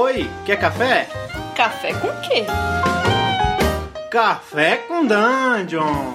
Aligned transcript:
Oi, 0.00 0.30
quer 0.46 0.60
café? 0.60 1.08
Café 1.56 1.92
com 1.92 2.06
quê? 2.20 2.44
Café 4.08 4.76
com 4.86 5.04
Dungeon! 5.04 6.14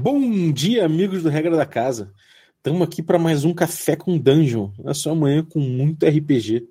Bom 0.00 0.50
dia, 0.50 0.86
amigos 0.86 1.22
do 1.22 1.28
Regra 1.28 1.54
da 1.54 1.66
Casa. 1.66 2.10
Estamos 2.56 2.80
aqui 2.80 3.02
para 3.02 3.18
mais 3.18 3.44
um 3.44 3.52
Café 3.52 3.96
com 3.96 4.16
Dungeon, 4.16 4.70
na 4.78 4.94
sua 4.94 5.14
manhã 5.14 5.44
com 5.44 5.60
muito 5.60 6.06
RPG. 6.06 6.66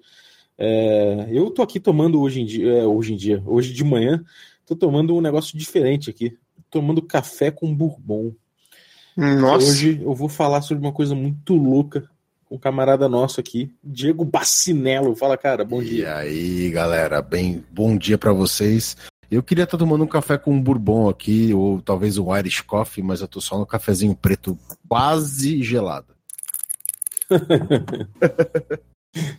É, 0.58 1.28
eu 1.30 1.52
tô 1.52 1.62
aqui 1.62 1.80
tomando 1.80 2.20
hoje 2.20 2.42
em 2.42 2.46
dia, 2.48 2.74
é, 2.74 2.88
hoje 2.88 3.14
em 3.14 3.18
dia, 3.18 3.44
hoje 3.46 3.72
de 3.72 3.84
manhã, 3.84 4.26
tô 4.66 4.76
tomando 4.76 5.16
um 5.16 5.22
negócio 5.22 5.56
diferente 5.56 6.10
aqui, 6.10 6.36
tomando 6.72 7.04
café 7.04 7.52
com 7.52 7.72
bourbon. 7.72 8.34
Nossa. 9.16 9.68
Hoje 9.68 10.02
eu 10.02 10.14
vou 10.14 10.28
falar 10.30 10.62
sobre 10.62 10.84
uma 10.86 10.92
coisa 10.94 11.14
muito 11.14 11.56
louca 11.56 12.10
com 12.46 12.56
um 12.56 12.60
camarada 12.60 13.08
nosso 13.08 13.40
aqui, 13.40 13.72
Diego 13.84 14.26
Bacinello. 14.26 15.16
Fala, 15.16 15.38
cara, 15.38 15.64
bom 15.64 15.82
E 15.82 15.86
dia. 15.86 16.16
aí, 16.16 16.70
galera, 16.72 17.22
bem, 17.22 17.64
bom 17.72 17.98
dia 17.98 18.18
pra 18.18 18.32
vocês. 18.34 18.98
Eu 19.32 19.42
queria 19.42 19.64
estar 19.64 19.78
tomando 19.78 20.04
um 20.04 20.08
café 20.08 20.38
com 20.38 20.52
um 20.54 20.62
bourbon 20.62 21.10
aqui, 21.10 21.54
ou 21.54 21.82
talvez 21.82 22.18
um 22.18 22.36
Irish 22.36 22.62
Coffee, 22.62 23.04
mas 23.04 23.22
eu 23.22 23.28
tô 23.28 23.42
só 23.42 23.58
no 23.58 23.66
cafezinho 23.66 24.16
preto 24.16 24.58
quase 24.88 25.62
gelado. 25.64 26.14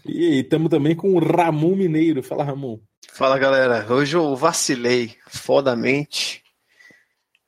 E 0.07 0.27
aí, 0.27 0.41
estamos 0.43 0.71
também 0.71 0.95
com 0.95 1.15
o 1.15 1.19
Ramon 1.19 1.75
Mineiro. 1.75 2.23
Fala, 2.23 2.45
Ramon. 2.45 2.79
Fala 3.13 3.37
galera, 3.37 3.85
hoje 3.93 4.17
eu 4.17 4.37
vacilei 4.37 5.17
fodamente. 5.27 6.44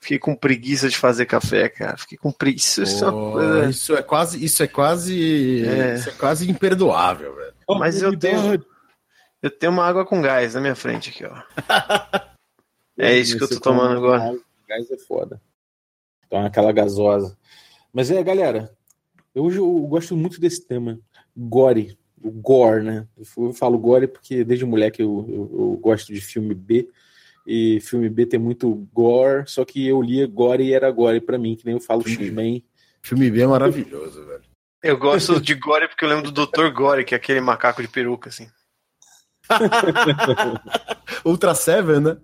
Fiquei 0.06 0.20
com 0.20 0.36
preguiça 0.36 0.88
de 0.88 0.96
fazer 0.96 1.26
café, 1.26 1.68
cara. 1.68 1.96
Fiquei 1.96 2.16
com 2.16 2.30
preguiça. 2.30 2.84
Isso 2.84 3.04
é 3.04 3.68
isso 3.68 3.96
é 3.96 4.02
quase, 4.02 4.44
isso 4.44 4.62
é 4.62 4.68
quase, 4.68 5.66
É. 5.66 5.96
isso 5.96 6.08
é 6.10 6.12
quase 6.12 6.48
imperdoável, 6.48 7.34
velho. 7.34 7.52
Mas 7.70 8.00
eu 8.00 8.16
tenho- 8.16 8.64
Eu 9.42 9.50
tenho 9.50 9.72
uma 9.72 9.84
água 9.84 10.06
com 10.06 10.22
gás 10.22 10.54
na 10.54 10.60
minha 10.60 10.76
frente 10.76 11.10
aqui, 11.10 11.24
ó. 11.24 11.42
É 12.96 13.18
isso 13.18 13.36
que 13.36 13.42
eu 13.42 13.48
tô 13.48 13.54
Você 13.54 13.60
tomando 13.60 13.96
toma 13.96 14.14
agora. 14.16 14.18
Gás, 14.68 14.88
gás 14.88 14.90
é 14.92 14.96
foda. 14.96 15.42
Então, 16.24 16.44
aquela 16.46 16.70
gasosa. 16.70 17.36
Mas 17.92 18.08
é, 18.10 18.22
galera, 18.22 18.72
hoje 19.34 19.58
eu 19.58 19.68
gosto 19.88 20.16
muito 20.16 20.40
desse 20.40 20.64
tema. 20.64 21.00
Gore. 21.36 21.98
O 22.22 22.30
gore, 22.30 22.82
né? 22.84 23.06
Eu 23.36 23.52
falo 23.52 23.76
gore 23.76 24.06
porque 24.06 24.44
desde 24.44 24.64
moleque 24.64 25.02
eu, 25.02 25.26
eu, 25.28 25.50
eu 25.58 25.78
gosto 25.82 26.12
de 26.12 26.20
filme 26.20 26.54
B. 26.54 26.88
E 27.46 27.80
filme 27.80 28.08
B 28.08 28.26
tem 28.26 28.40
muito 28.40 28.74
gore, 28.92 29.44
só 29.46 29.64
que 29.64 29.86
eu 29.86 30.02
lia 30.02 30.26
gore 30.26 30.64
e 30.64 30.72
era 30.74 30.90
gore 30.90 31.20
pra 31.20 31.38
mim, 31.38 31.54
que 31.54 31.64
nem 31.64 31.74
eu 31.74 31.80
falo 31.80 32.02
Filme- 32.02 32.26
X-Men. 32.26 32.64
Filme 33.02 33.30
bem 33.30 33.46
maravilhoso, 33.46 34.24
velho. 34.26 34.42
Eu 34.82 34.96
gosto 34.98 35.40
de 35.40 35.54
Gore 35.54 35.88
porque 35.88 36.04
eu 36.04 36.08
lembro 36.08 36.30
do 36.30 36.46
Dr. 36.46 36.68
Gore, 36.72 37.04
que 37.04 37.14
é 37.14 37.16
aquele 37.16 37.40
macaco 37.40 37.80
de 37.82 37.88
peruca, 37.88 38.28
assim. 38.28 38.48
Ultra 41.24 41.54
Seven, 41.54 42.00
né? 42.00 42.16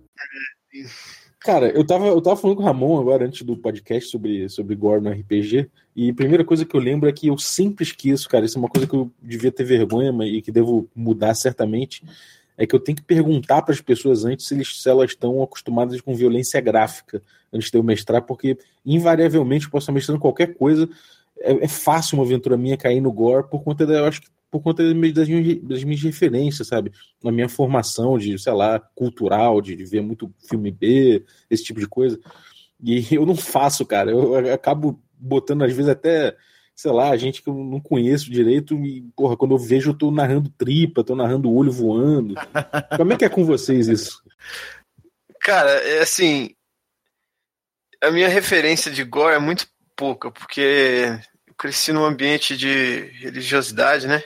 Cara, 1.39 1.67
eu 1.69 1.85
tava, 1.85 2.07
eu 2.07 2.21
tava 2.21 2.37
falando 2.37 2.57
com 2.57 2.63
o 2.63 2.65
Ramon 2.65 2.99
agora 2.99 3.25
antes 3.25 3.41
do 3.41 3.57
podcast 3.57 4.09
sobre, 4.09 4.47
sobre 4.47 4.75
gore 4.75 5.01
no 5.01 5.09
RPG, 5.11 5.69
e 5.95 6.09
a 6.09 6.13
primeira 6.13 6.45
coisa 6.45 6.65
que 6.65 6.73
eu 6.75 6.79
lembro 6.79 7.09
é 7.09 7.11
que 7.11 7.27
eu 7.27 7.37
sempre 7.37 7.83
esqueço, 7.83 8.29
cara, 8.29 8.45
isso 8.45 8.57
é 8.57 8.61
uma 8.61 8.69
coisa 8.69 8.87
que 8.87 8.95
eu 8.95 9.11
devia 9.21 9.51
ter 9.51 9.65
vergonha 9.65 10.11
mas- 10.13 10.31
e 10.31 10.41
que 10.41 10.51
devo 10.51 10.89
mudar 10.95 11.33
certamente, 11.35 12.01
é 12.57 12.65
que 12.65 12.75
eu 12.75 12.79
tenho 12.79 12.95
que 12.95 13.03
perguntar 13.03 13.61
para 13.61 13.73
as 13.73 13.81
pessoas 13.81 14.25
antes 14.25 14.47
se, 14.47 14.53
eles, 14.53 14.81
se 14.81 14.89
elas 14.89 15.11
estão 15.11 15.41
acostumadas 15.41 15.99
com 16.01 16.15
violência 16.15 16.59
gráfica 16.61 17.21
antes 17.51 17.69
de 17.69 17.77
eu 17.77 17.83
mestrar, 17.83 18.21
porque 18.21 18.57
invariavelmente 18.85 19.65
eu 19.65 19.71
posso 19.71 19.85
estar 19.85 19.93
mestrando 19.93 20.19
qualquer 20.19 20.53
coisa, 20.55 20.87
é, 21.39 21.65
é 21.65 21.67
fácil 21.67 22.17
uma 22.17 22.25
aventura 22.25 22.57
minha 22.57 22.77
cair 22.77 23.01
no 23.01 23.11
gore 23.11 23.49
por 23.49 23.63
conta 23.63 23.85
da, 23.85 23.95
eu 23.95 24.05
acho 24.05 24.21
que 24.21 24.27
por 24.53 24.61
conta 24.61 24.83
das 24.83 24.93
minhas, 25.27 25.63
das 25.63 25.83
minhas- 25.83 26.03
referências, 26.03 26.67
sabe? 26.67 26.91
Na 27.23 27.31
minha 27.31 27.49
formação 27.49 28.19
de, 28.19 28.37
sei 28.37 28.53
lá, 28.53 28.79
cultural, 28.79 29.59
de, 29.59 29.75
de 29.75 29.83
ver 29.83 30.01
muito 30.01 30.31
filme 30.47 30.69
B, 30.69 31.25
esse 31.49 31.63
tipo 31.63 31.79
de 31.79 31.87
coisa. 31.87 32.19
E 32.79 33.07
eu 33.15 33.25
não 33.25 33.35
faço, 33.35 33.83
cara. 33.83 34.11
Eu 34.11 34.53
acabo 34.53 35.01
botando, 35.17 35.63
às 35.63 35.73
vezes, 35.73 35.89
até, 35.89 36.37
sei 36.75 36.91
lá, 36.91 37.15
gente 37.15 37.41
que 37.41 37.49
eu 37.49 37.53
não 37.53 37.79
conheço 37.79 38.31
direito. 38.31 38.75
E, 38.75 39.01
porra, 39.15 39.37
quando 39.37 39.53
eu 39.53 39.59
vejo, 39.59 39.91
eu 39.91 39.97
tô 39.97 40.11
narrando 40.11 40.49
tripa, 40.49 41.03
tô 41.03 41.15
narrando 41.15 41.53
olho 41.53 41.71
voando. 41.71 42.35
Como 42.97 43.13
é 43.13 43.17
que 43.17 43.25
é 43.25 43.29
com 43.29 43.45
vocês 43.45 43.87
isso? 43.87 44.23
Cara, 45.39 45.71
é 45.71 45.99
assim. 45.99 46.55
A 48.01 48.11
minha 48.11 48.27
referência 48.27 48.91
de 48.91 49.03
Gore 49.03 49.35
é 49.35 49.39
muito 49.39 49.67
pouca, 49.95 50.29
porque 50.31 51.07
eu 51.47 51.53
cresci 51.55 51.93
num 51.93 52.03
ambiente 52.03 52.57
de 52.57 52.99
religiosidade, 53.19 54.07
né? 54.07 54.21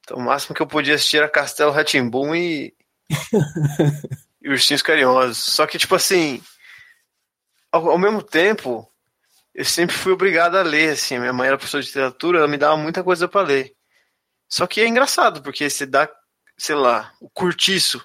Então 0.00 0.18
o 0.18 0.22
máximo 0.22 0.54
que 0.54 0.60
eu 0.60 0.66
podia 0.66 0.94
assistir 0.94 1.18
era 1.18 1.28
Castelo 1.28 1.72
Ratimbum 1.72 2.34
e. 2.34 2.74
e 4.42 4.48
Ursinhos 4.50 4.82
Carinhosos. 4.82 5.38
Só 5.38 5.66
que, 5.66 5.78
tipo 5.78 5.94
assim. 5.94 6.42
Ao, 7.70 7.90
ao 7.90 7.98
mesmo 7.98 8.22
tempo, 8.22 8.90
eu 9.58 9.64
sempre 9.64 9.96
fui 9.96 10.12
obrigado 10.12 10.54
a 10.54 10.62
ler, 10.62 10.90
assim. 10.90 11.18
Minha 11.18 11.32
mãe 11.32 11.48
era 11.48 11.58
professora 11.58 11.82
de 11.82 11.88
literatura, 11.88 12.38
ela 12.38 12.46
me 12.46 12.56
dava 12.56 12.76
muita 12.76 13.02
coisa 13.02 13.26
pra 13.26 13.42
ler. 13.42 13.74
Só 14.48 14.68
que 14.68 14.80
é 14.80 14.86
engraçado, 14.86 15.42
porque 15.42 15.68
você 15.68 15.84
dá, 15.84 16.08
sei 16.56 16.76
lá, 16.76 17.12
o 17.20 17.28
curtiço 17.28 18.00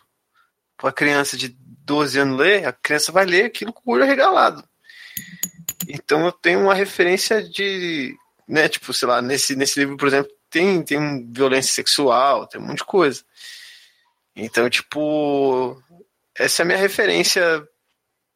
pra 0.75 0.91
criança 0.91 1.37
de 1.37 1.55
12 1.85 2.17
anos 2.17 2.39
ler, 2.39 2.65
a 2.65 2.73
criança 2.73 3.11
vai 3.11 3.23
ler 3.25 3.45
aquilo 3.45 3.71
com 3.71 3.83
o 3.85 3.93
olho 3.93 4.01
arregalado. 4.01 4.67
Então 5.87 6.25
eu 6.25 6.31
tenho 6.31 6.59
uma 6.59 6.73
referência 6.73 7.43
de, 7.47 8.17
né, 8.47 8.67
tipo, 8.67 8.91
sei 8.91 9.07
lá, 9.07 9.21
nesse, 9.21 9.55
nesse 9.55 9.79
livro, 9.79 9.95
por 9.95 10.07
exemplo, 10.07 10.31
tem, 10.49 10.81
tem 10.81 11.31
violência 11.31 11.71
sexual, 11.71 12.47
tem 12.47 12.59
um 12.59 12.65
monte 12.65 12.79
de 12.79 12.85
coisa. 12.85 13.23
Então, 14.35 14.67
tipo, 14.71 15.79
essa 16.35 16.63
é 16.63 16.63
a 16.63 16.65
minha 16.65 16.79
referência 16.79 17.63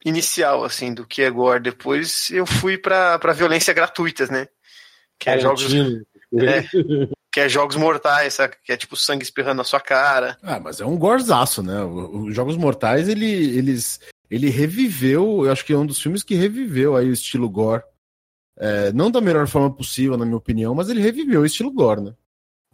inicial, 0.08 0.64
assim, 0.64 0.94
do 0.94 1.06
que 1.06 1.22
é 1.22 1.30
gore. 1.30 1.62
Depois 1.62 2.30
eu 2.32 2.46
fui 2.46 2.78
pra, 2.78 3.18
pra 3.20 3.34
violência 3.34 3.74
gratuitas, 3.74 4.30
né? 4.30 4.48
Que 5.20 5.30
é, 5.30 5.40
jogos, 5.40 5.64
Tarantino. 5.64 6.06
É. 6.40 6.62
que 7.32 7.40
é 7.40 7.48
jogos 7.48 7.76
mortais, 7.78 8.34
sabe? 8.34 8.56
Que 8.64 8.74
é 8.74 8.78
tipo 8.78 8.98
sangue 8.98 9.24
espirrando 9.24 9.58
na 9.58 9.64
sua 9.64 9.80
cara. 9.80 10.38
Ah, 10.44 10.60
mas 10.60 10.82
é 10.82 10.86
um 10.86 10.98
gorzaço, 10.98 11.64
né? 11.64 11.82
O- 11.84 12.26
Os 12.26 12.36
Jogos 12.36 12.58
Mortais, 12.58 13.08
ele, 13.08 13.26
eles, 13.58 14.00
ele 14.30 14.50
reviveu, 14.50 15.46
eu 15.46 15.52
acho 15.52 15.64
que 15.64 15.72
é 15.72 15.78
um 15.78 15.86
dos 15.86 16.02
filmes 16.02 16.24
que 16.24 16.36
reviveu 16.36 16.98
aí 16.98 17.08
o 17.10 17.14
estilo 17.14 17.50
gore. 17.50 17.82
É, 18.60 18.92
não 18.92 19.10
da 19.10 19.22
melhor 19.22 19.48
forma 19.48 19.74
possível, 19.74 20.18
na 20.18 20.26
minha 20.26 20.36
opinião, 20.38 20.76
mas 20.76 20.90
ele 20.90 21.00
reviveu 21.02 21.42
o 21.42 21.46
estilo 21.46 21.72
gore, 21.72 22.02
né? 22.02 22.14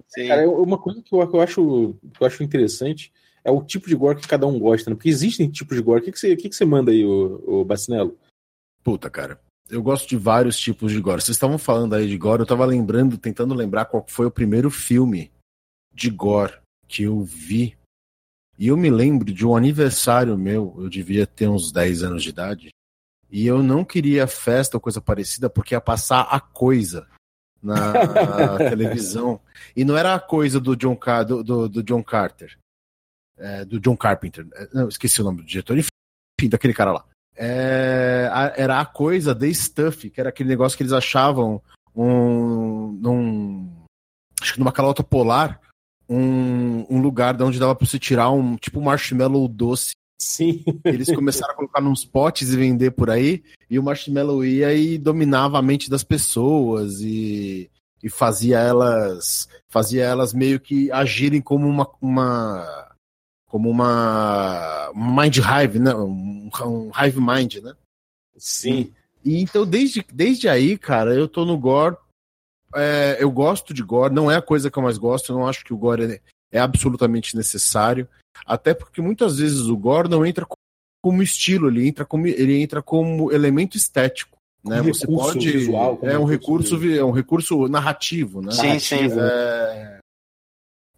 Sim. 0.07 0.27
Cara, 0.27 0.49
uma 0.49 0.77
coisa 0.79 1.01
que 1.03 1.13
eu, 1.13 1.27
que 1.27 1.35
eu 1.35 1.41
acho, 1.41 1.95
que 2.15 2.23
eu 2.23 2.27
acho 2.27 2.41
interessante 2.43 3.11
é 3.43 3.51
o 3.51 3.63
tipo 3.63 3.87
de 3.87 3.95
gore 3.95 4.19
que 4.19 4.27
cada 4.27 4.47
um 4.47 4.57
gosta, 4.59 4.89
né? 4.89 4.95
Porque 4.95 5.09
existem 5.09 5.49
tipos 5.49 5.75
de 5.75 5.83
gore. 5.83 6.01
O 6.01 6.03
que, 6.03 6.11
que, 6.11 6.19
você, 6.19 6.33
o 6.33 6.37
que, 6.37 6.49
que 6.49 6.55
você 6.55 6.65
manda 6.65 6.91
aí, 6.91 7.05
o, 7.05 7.43
o 7.45 7.65
Bacinello? 7.65 8.17
Puta, 8.83 9.09
cara. 9.09 9.39
Eu 9.69 9.81
gosto 9.81 10.07
de 10.07 10.17
vários 10.17 10.57
tipos 10.57 10.91
de 10.91 10.99
gore. 10.99 11.21
Vocês 11.21 11.35
estavam 11.35 11.57
falando 11.57 11.95
aí 11.95 12.07
de 12.07 12.17
gore, 12.17 12.41
eu 12.41 12.45
tava 12.45 12.65
lembrando, 12.65 13.17
tentando 13.17 13.53
lembrar 13.53 13.85
qual 13.85 14.05
foi 14.07 14.25
o 14.25 14.31
primeiro 14.31 14.69
filme 14.69 15.31
de 15.93 16.09
gore 16.09 16.53
que 16.87 17.03
eu 17.03 17.21
vi. 17.21 17.77
E 18.57 18.67
eu 18.67 18.77
me 18.77 18.89
lembro 18.89 19.33
de 19.33 19.45
um 19.45 19.55
aniversário 19.55 20.37
meu, 20.37 20.75
eu 20.77 20.89
devia 20.89 21.25
ter 21.25 21.47
uns 21.47 21.71
10 21.71 22.03
anos 22.03 22.23
de 22.23 22.29
idade, 22.29 22.69
e 23.31 23.47
eu 23.47 23.63
não 23.63 23.83
queria 23.83 24.27
festa 24.27 24.77
ou 24.77 24.81
coisa 24.81 25.01
parecida 25.01 25.49
porque 25.49 25.73
ia 25.73 25.81
passar 25.81 26.21
a 26.21 26.39
coisa 26.39 27.07
na 27.61 28.57
televisão. 28.69 29.41
E 29.75 29.83
não 29.83 29.97
era 29.97 30.13
a 30.13 30.19
coisa 30.19 30.59
do 30.59 30.75
John, 30.75 30.95
Car 30.95 31.25
do, 31.25 31.43
do, 31.43 31.67
do 31.67 31.81
John 31.81 32.03
Carter, 32.03 32.55
é, 33.43 33.65
do 33.65 33.79
John 33.79 33.97
Carpenter. 33.97 34.47
É, 34.55 34.69
Não, 34.73 34.87
esqueci 34.87 35.21
o 35.21 35.25
nome 35.25 35.41
do 35.41 35.45
diretor, 35.45 35.77
enfim, 35.77 36.49
daquele 36.49 36.73
cara 36.73 36.93
lá. 36.93 37.05
É, 37.35 38.29
a- 38.31 38.53
era 38.55 38.79
a 38.79 38.85
coisa 38.85 39.35
The 39.35 39.51
Stuff, 39.53 40.09
que 40.09 40.19
era 40.19 40.29
aquele 40.29 40.49
negócio 40.49 40.77
que 40.77 40.83
eles 40.83 40.93
achavam 40.93 41.61
um, 41.95 42.91
num, 43.01 43.69
acho 44.41 44.53
que 44.53 44.59
numa 44.59 44.71
calota 44.71 45.03
polar, 45.03 45.59
um, 46.07 46.85
um 46.89 47.01
lugar 47.01 47.33
de 47.33 47.43
onde 47.43 47.59
dava 47.59 47.75
pra 47.75 47.85
você 47.87 47.99
tirar 47.99 48.29
um 48.31 48.55
tipo 48.55 48.79
um 48.79 48.83
marshmallow 48.83 49.47
doce. 49.47 49.91
Sim. 50.21 50.63
Eles 50.85 51.13
começaram 51.13 51.53
a 51.53 51.55
colocar 51.57 51.81
nos 51.81 52.05
potes 52.05 52.49
e 52.53 52.55
vender 52.57 52.91
por 52.91 53.09
aí, 53.09 53.43
e 53.69 53.77
o 53.77 53.83
marshmallow 53.83 54.45
ia 54.45 54.73
e 54.73 54.97
dominava 54.97 55.57
a 55.57 55.61
mente 55.61 55.89
das 55.89 56.03
pessoas 56.03 57.01
e, 57.01 57.69
e 58.01 58.09
fazia 58.09 58.59
elas 58.59 59.49
fazia 59.69 60.05
elas 60.05 60.33
meio 60.33 60.59
que 60.59 60.89
agirem 60.91 61.41
como 61.41 61.67
uma, 61.67 61.89
uma 61.99 62.92
como 63.53 63.69
uma 63.69 64.91
mind 64.95 65.37
hive, 65.37 65.77
né? 65.77 65.93
Um, 65.93 66.49
um 66.65 66.91
hive 66.99 67.19
mind, 67.21 67.57
né? 67.57 67.75
Sim. 68.35 68.91
E 69.23 69.39
então, 69.39 69.63
desde, 69.63 70.03
desde 70.11 70.49
aí, 70.49 70.75
cara, 70.75 71.13
eu 71.13 71.27
tô 71.27 71.45
no 71.45 71.55
gore. 71.55 71.95
É, 72.73 73.17
eu 73.19 73.29
gosto 73.29 73.71
de 73.71 73.83
gore, 73.83 74.11
não 74.11 74.31
é 74.31 74.37
a 74.37 74.41
coisa 74.41 74.71
que 74.71 74.79
eu 74.79 74.81
mais 74.81 74.97
gosto, 74.97 75.31
eu 75.31 75.37
não 75.37 75.47
acho 75.47 75.63
que 75.63 75.71
o 75.71 75.77
gore 75.77 76.03
é, 76.15 76.21
é 76.51 76.59
absolutamente 76.59 77.37
necessário. 77.37 78.07
Até 78.43 78.73
porque 78.73 79.03
muitas 79.03 79.37
vezes 79.37 79.67
o 79.67 79.77
gore 79.77 80.09
não 80.09 80.25
entra 80.25 80.47
como 80.99 81.21
estilo, 81.21 81.67
ele 81.67 81.87
entra 81.87 82.05
como, 82.05 82.25
ele 82.25 82.59
entra 82.59 82.81
como 82.81 83.31
elemento 83.31 83.77
estético. 83.77 84.35
Né? 84.65 84.81
Um 84.81 84.85
Você 84.85 85.01
recurso 85.05 85.33
pode. 85.33 85.51
visual, 85.51 85.99
é 86.01 86.17
um 86.17 86.25
recurso 86.25 86.73
recurso, 86.73 86.77
vi- 86.79 86.97
é 86.97 87.05
um 87.05 87.11
recurso 87.11 87.67
narrativo, 87.67 88.41
né? 88.41 88.51
Sim, 88.51 88.79
sim. 88.79 89.19
É, 89.19 89.99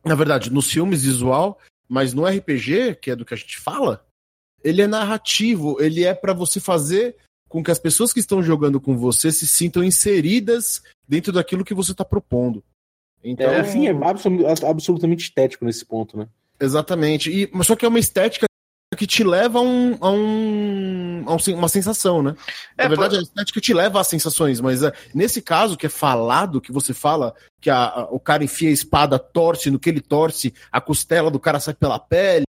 Na 0.06 0.16
verdade, 0.16 0.50
nos 0.54 0.72
filmes 0.72 1.04
visual, 1.04 1.60
mas 1.88 2.14
no 2.14 2.26
RPG, 2.26 2.96
que 3.02 3.12
é 3.12 3.16
do 3.16 3.26
que 3.26 3.34
a 3.34 3.38
gente 3.38 3.58
fala, 3.60 4.06
ele 4.64 4.82
é 4.82 4.88
narrativo, 4.88 5.78
ele 5.82 6.04
é 6.04 6.14
pra 6.14 6.34
você 6.34 6.60
fazer 6.60 7.16
com 7.48 7.64
que 7.64 7.72
as 7.72 7.80
pessoas 7.80 8.12
que 8.12 8.20
estão 8.20 8.42
jogando 8.42 8.82
com 8.82 8.98
você 8.98 9.32
se 9.32 9.48
sintam 9.48 9.84
inseridas 9.84 10.82
dentro 11.08 11.32
daquilo 11.32 11.64
que 11.64 11.74
você 11.74 11.92
está 11.92 12.04
propondo. 12.04 12.64
Então, 13.24 13.50
É, 13.50 13.62
enfim, 13.62 13.88
é 13.88 13.92
absolu- 13.92 14.46
absolutamente 14.48 15.24
estético 15.26 15.66
nesse 15.66 15.86
ponto, 15.86 16.18
né? 16.18 16.28
exatamente. 16.60 17.30
E, 17.32 17.50
mas 17.54 17.68
só 17.68 17.76
que 17.76 17.86
é 17.86 17.88
uma 17.88 18.00
estética 18.00 18.46
que 18.96 19.06
te 19.08 19.24
leva 19.24 19.60
a, 19.60 19.62
um, 19.62 19.98
a, 20.02 20.10
um, 20.12 21.24
a 21.28 21.34
um 21.34 21.56
uma 21.56 21.68
sensação, 21.70 22.22
né? 22.24 22.36
É, 22.78 22.84
Na 22.84 22.90
verdade, 22.90 23.18
a 23.18 23.22
estética 23.22 23.60
te 23.62 23.74
leva 23.74 24.00
às 24.00 24.08
sensações, 24.08 24.60
mas 24.62 24.84
é, 24.84 24.92
nesse 25.14 25.42
caso, 25.42 25.78
que 25.78 25.86
é 25.86 25.90
falado, 25.90 26.62
que 26.62 26.72
você 26.72 26.94
fala 26.94 27.34
que 27.62 27.70
a- 27.70 27.86
a- 27.88 28.08
o 28.12 28.20
cara 28.20 28.44
enfia 28.44 28.70
a 28.70 28.74
espada, 28.74 29.18
torce, 29.20 29.70
no 29.72 29.80
que 29.80 29.90
ele 29.90 30.02
torce, 30.02 30.54
a 30.72 30.80
costela 30.80 31.30
do 31.32 31.40
cara 31.40 31.60
sai 31.60 31.74
pela 31.74 32.00
pele, 32.00 32.46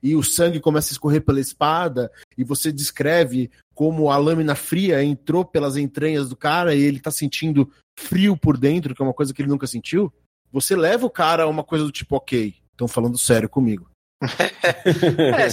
e 0.00 0.14
o 0.14 0.22
sangue 0.22 0.60
começa 0.60 0.90
a 0.90 0.94
escorrer 0.94 1.20
pela 1.20 1.40
espada, 1.40 2.10
e 2.36 2.44
você 2.44 2.70
descreve 2.70 3.50
como 3.74 4.10
a 4.10 4.16
lâmina 4.16 4.54
fria 4.54 5.02
entrou 5.02 5.44
pelas 5.44 5.76
entranhas 5.76 6.28
do 6.28 6.36
cara 6.36 6.74
e 6.74 6.80
ele 6.80 7.00
tá 7.00 7.10
sentindo 7.10 7.68
frio 7.98 8.36
por 8.36 8.56
dentro, 8.56 8.94
que 8.94 9.02
é 9.02 9.04
uma 9.04 9.14
coisa 9.14 9.34
que 9.34 9.42
ele 9.42 9.48
nunca 9.48 9.66
sentiu. 9.66 10.12
Você 10.52 10.76
leva 10.76 11.04
o 11.04 11.10
cara 11.10 11.42
a 11.42 11.48
uma 11.48 11.64
coisa 11.64 11.84
do 11.84 11.90
tipo, 11.90 12.14
ok, 12.16 12.54
estão 12.70 12.86
falando 12.86 13.18
sério 13.18 13.48
comigo. 13.48 13.90
É, 15.36 15.48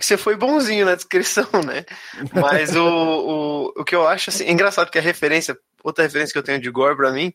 você 0.00 0.16
foi 0.16 0.36
bonzinho 0.36 0.86
na 0.86 0.94
descrição, 0.94 1.48
né? 1.64 1.84
Mas 2.32 2.74
o, 2.76 2.84
o, 2.86 3.80
o 3.80 3.84
que 3.84 3.94
eu 3.94 4.06
acho 4.06 4.30
assim, 4.30 4.44
é 4.44 4.52
engraçado 4.52 4.90
que 4.90 4.98
a 4.98 5.02
referência, 5.02 5.58
outra 5.82 6.04
referência 6.04 6.32
que 6.32 6.38
eu 6.38 6.42
tenho 6.42 6.60
de 6.60 6.70
Gore 6.70 6.96
pra 6.96 7.10
mim, 7.10 7.32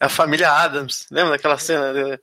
é 0.00 0.06
a 0.06 0.08
família 0.08 0.50
Adams. 0.50 1.06
Lembra 1.10 1.32
daquela 1.32 1.58
cena 1.58 1.92
do, 1.92 2.18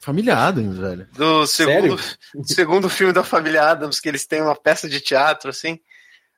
Família 0.00 0.36
Adams, 0.36 0.78
velho. 0.78 1.08
do 1.12 1.46
segundo, 1.46 1.98
segundo 2.44 2.88
filme 2.88 3.12
da 3.12 3.24
família 3.24 3.64
Adams, 3.64 3.98
que 4.00 4.08
eles 4.08 4.26
têm 4.26 4.40
uma 4.42 4.54
peça 4.54 4.88
de 4.88 5.00
teatro, 5.00 5.50
assim. 5.50 5.80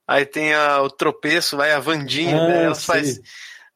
Aí 0.09 0.25
tem 0.25 0.55
a- 0.55 0.83
o 0.83 0.91
tropeço, 0.91 1.57
vai 1.57 1.73
a 1.73 1.79
Vandinha, 1.79 2.39
Ah, 2.39 2.47
né? 2.47 2.65
Ela 2.65 2.75
sei. 2.75 3.21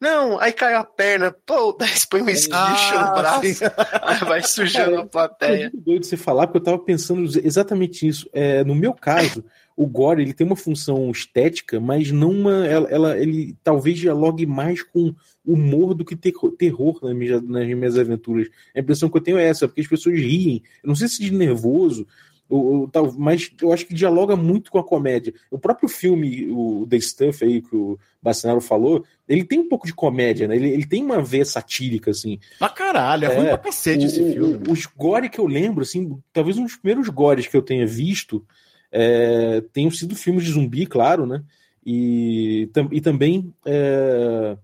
Não, 0.01 0.39
aí 0.39 0.53
cai 0.53 0.75
a 0.75 0.85
perna, 0.85 1.35
pô, 1.47 1.73
daí 1.79 1.91
põe 2.11 2.21
um 2.23 2.29
esguicho 2.29 2.53
Ah, 2.95 3.07
no 3.09 3.15
braço, 3.15 3.65
aí 4.03 4.19
vai 4.27 4.43
sujando 4.47 4.97
a 4.99 5.01
É 5.03 5.07
plateia. 5.07 5.71
muito 5.73 5.81
doido 5.81 6.05
você 6.05 6.17
falar, 6.17 6.47
porque 6.47 6.59
eu 6.59 6.63
tava 6.65 6.79
pensando 6.79 7.23
exatamente 7.43 8.07
isso. 8.07 8.29
É, 8.33 8.63
no 8.65 8.75
meu 8.75 8.93
caso, 8.93 9.45
o 9.77 9.87
Gore 9.87 10.23
ele 10.23 10.35
tem 10.35 10.47
uma 10.47 10.57
função 10.57 11.11
estética, 11.11 11.81
mas 11.81 12.11
não 12.11 12.31
uma. 12.31 12.67
Ela, 12.67 12.89
ela- 12.91 13.19
ele 13.19 13.57
talvez 13.65 13.99
dialogue 13.99 14.45
mais 14.47 14.83
com 14.83 15.15
humor 15.45 15.95
do 15.95 16.05
que 16.05 16.17
ter- 16.17 16.33
terror 16.59 16.99
nas 17.03 17.15
minhas, 17.15 17.43
nas 17.43 17.67
minhas 17.67 17.99
aventuras. 17.99 18.49
A 18.77 18.81
impressão 18.81 19.09
que 19.09 19.17
eu 19.17 19.21
tenho 19.23 19.39
é 19.39 19.45
essa, 19.47 19.67
porque 19.67 19.81
as 19.81 19.87
pessoas 19.89 20.17
riem. 20.19 20.63
Eu 20.83 20.89
não 20.89 20.95
sei 20.95 21.09
se 21.09 21.23
de 21.23 21.33
nervoso, 21.33 22.07
ou 22.49 22.87
tal, 22.89 23.11
mas 23.17 23.51
eu 23.61 23.73
acho 23.73 23.87
que 23.87 23.95
dialoga 23.95 24.37
muito 24.37 24.71
com 24.71 24.79
a 24.79 24.85
comédia. 24.85 25.33
O 25.51 25.59
próprio 25.59 25.89
filme, 25.89 26.51
o 26.51 26.87
The 26.89 27.01
Stuff 27.01 27.45
aí, 27.45 27.63
que 27.63 27.75
o 27.75 27.99
Bacinaro 28.23 28.61
falou, 28.61 29.05
ele 29.29 29.45
tem 29.45 29.59
um 29.59 29.69
pouco 29.69 29.87
de 29.87 29.95
comédia, 29.95 30.47
né? 30.47 30.55
Ele, 30.57 30.69
ele 30.69 30.87
tem 30.87 31.03
uma 31.03 31.23
veia 31.23 31.45
satírica, 31.45 32.11
assim. 32.11 32.39
Pra 32.59 32.69
caralho, 32.69 33.25
é, 33.27 33.33
É, 33.33 33.37
ruim 33.37 33.47
pra 33.47 33.59
cacete 33.59 34.05
esse 34.07 34.21
O- 34.23 34.33
filme. 34.33 34.69
o- 34.69 34.73
os 34.73 34.87
gore 34.87 35.29
que 35.31 35.41
eu 35.41 35.47
lembro, 35.47 35.83
assim, 35.83 36.19
talvez 36.33 36.59
um 36.59 36.65
dos 36.65 36.77
primeiros 36.77 37.09
gores 37.09 37.47
que 37.47 37.57
eu 37.57 37.63
tenha 37.63 37.87
visto 37.87 38.45
é, 38.93 39.61
tenham 39.73 39.91
sido 39.91 40.15
filmes 40.15 40.45
de 40.45 40.53
zumbi, 40.53 40.87
claro, 40.87 41.27
né? 41.27 41.43
E, 41.85 42.69
e 42.93 43.01
também, 43.01 43.53
é, 43.67 44.57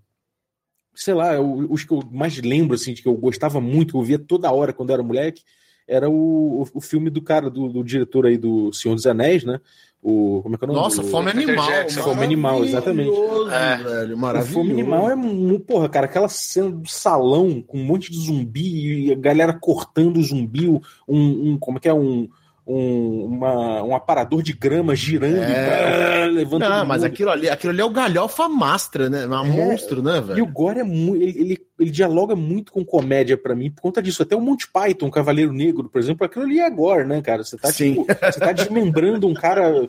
sei 0.95 1.15
lá, 1.15 1.41
o- 1.41 1.73
os 1.73 1.85
que 1.85 1.93
eu 1.93 2.03
mais 2.13 2.37
lembro, 2.41 2.75
assim, 2.75 2.93
de 2.93 3.03
que 3.03 3.09
eu 3.09 3.15
gostava 3.15 3.61
muito, 3.61 3.93
que 3.93 3.97
eu 3.97 4.03
via 4.03 4.19
toda 4.19 4.53
hora 4.53 4.73
quando 4.73 4.91
eu 4.91 4.95
era 4.95 5.03
moleque, 5.03 5.43
era 5.91 6.09
o, 6.09 6.65
o, 6.73 6.81
filme 6.81 7.11
do 7.11 7.21
cara, 7.21 7.51
do, 7.51 7.69
do 7.69 7.83
diretor 7.83 8.25
aí 8.25 8.39
do 8.39 8.73
Senhor 8.73 8.95
dos 8.95 9.07
Anéis, 9.07 9.43
né? 9.43 9.61
O, 10.01 10.41
como 10.43 10.55
é 10.55 10.59
que 10.59 10.65
é 10.65 10.69
o 10.69 10.69
nome? 10.69 10.81
Nossa, 10.81 11.03
Fome 11.03 11.31
Animal. 11.31 11.67
Jackson. 11.67 12.03
Fome 12.03 12.25
Animal, 12.25 12.65
exatamente. 12.65 13.11
É. 13.53 13.77
velho. 13.77 14.15
O 14.15 14.19
Maravilhoso. 14.19 14.55
Fome 14.55 14.73
Animal 14.73 15.11
é 15.11 15.59
porra, 15.59 15.89
cara, 15.89 16.07
aquela 16.07 16.29
cena 16.29 16.71
do 16.71 16.89
salão 16.89 17.61
com 17.61 17.79
um 17.79 17.85
monte 17.85 18.11
de 18.11 18.19
zumbi 18.19 19.09
e 19.09 19.13
a 19.13 19.17
galera 19.17 19.53
cortando 19.53 20.17
o 20.19 20.23
zumbi, 20.23 20.69
um, 20.69 20.81
um- 21.09 21.59
como 21.59 21.79
é 21.79 21.81
que 21.81 21.89
é 21.89 21.95
um 21.95 22.29
um, 22.73 23.25
uma- 23.25 23.83
um 23.83 23.95
aparador 23.95 24.43
de 24.43 24.53
grama 24.53 24.95
girando 24.95 25.39
É. 25.43 26.27
e 26.27 26.31
levando 26.31 26.61
Não, 26.63 26.87
mas 26.87 27.03
aquilo 27.03 27.31
ali, 27.31 27.49
aquilo 27.49 27.73
ali 27.73 27.81
é 27.81 27.85
o 27.85 27.91
galhofa 27.91 28.49
mastra, 28.49 29.09
né? 29.11 29.27
Um 29.27 29.45
monstro, 29.47 30.03
né, 30.03 30.17
E 30.17 30.19
o 30.19 30.23
velho? 30.23 30.47
Gore 30.47 30.81
é 30.81 30.85
muito. 30.85 31.23
Ele, 31.23 31.41
ele, 31.41 31.59
ele 31.79 31.91
dialoga 31.91 32.37
muito 32.37 32.73
com 32.73 32.85
comédia 32.85 33.37
pra 33.37 33.55
mim 33.55 33.71
por 33.71 33.81
conta 33.83 34.03
disso. 34.03 34.23
Até 34.23 34.37
o 34.37 34.41
Monty 34.41 34.69
Python, 34.73 35.07
o 35.07 35.11
Cavaleiro 35.11 35.53
Negro, 35.53 35.89
por 35.89 35.99
exemplo, 35.99 36.25
aquilo 36.25 36.45
ali 36.45 36.61
é 36.61 36.71
Gore, 36.71 37.07
né, 37.07 37.21
cara? 37.23 37.43
Você 37.45 37.57
tá, 37.57 37.73
Sim. 37.73 37.95
tipo, 37.95 38.07
você 38.07 38.41
tá 38.41 38.53
desmembrando 38.53 39.27
um 39.27 39.35
cara, 39.35 39.89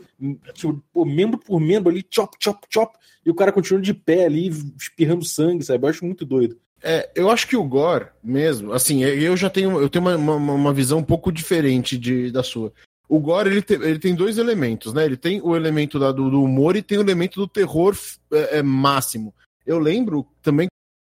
tipo, 0.53 1.05
membro 1.05 1.37
por 1.39 1.59
membro 1.59 1.89
ali, 1.91 2.03
chop, 2.09 2.35
chop, 2.39 2.59
chop, 2.69 2.95
e 3.25 3.29
o 3.29 3.35
cara 3.35 3.51
continua 3.51 3.81
de 3.81 3.93
pé 3.93 4.25
ali, 4.25 4.49
espirrando 4.79 5.23
sangue, 5.25 5.63
sabe? 5.63 5.85
Eu 5.85 5.89
acho 5.89 6.05
muito 6.05 6.25
doido. 6.25 6.57
É, 6.83 7.09
eu 7.15 7.29
acho 7.29 7.47
que 7.47 7.55
o 7.55 7.63
Gore, 7.63 8.07
mesmo, 8.23 8.73
assim, 8.73 9.03
eu 9.03 9.37
já 9.37 9.49
tenho, 9.49 9.79
eu 9.79 9.89
tenho 9.89 10.03
uma, 10.03 10.15
uma, 10.15 10.53
uma 10.53 10.73
visão 10.73 10.97
um 10.99 11.03
pouco 11.03 11.31
diferente 11.31 11.97
de, 11.97 12.31
da 12.31 12.41
sua. 12.41 12.73
O 13.07 13.19
Gore, 13.19 13.49
ele, 13.49 13.61
te- 13.61 13.73
ele 13.73 13.99
tem 13.99 14.15
dois 14.15 14.37
elementos, 14.37 14.93
né? 14.93 15.05
Ele 15.05 15.17
tem 15.17 15.41
o 15.41 15.55
elemento 15.55 15.99
da- 15.99 16.11
do, 16.11 16.29
do 16.31 16.41
humor 16.41 16.75
e 16.75 16.81
tem 16.81 16.97
o 16.97 17.01
elemento 17.01 17.39
do 17.39 17.47
terror 17.47 17.95
é, 18.31 18.59
é, 18.59 18.63
máximo. 18.63 19.33
Eu 19.65 19.77
lembro 19.77 20.25
também, 20.41 20.67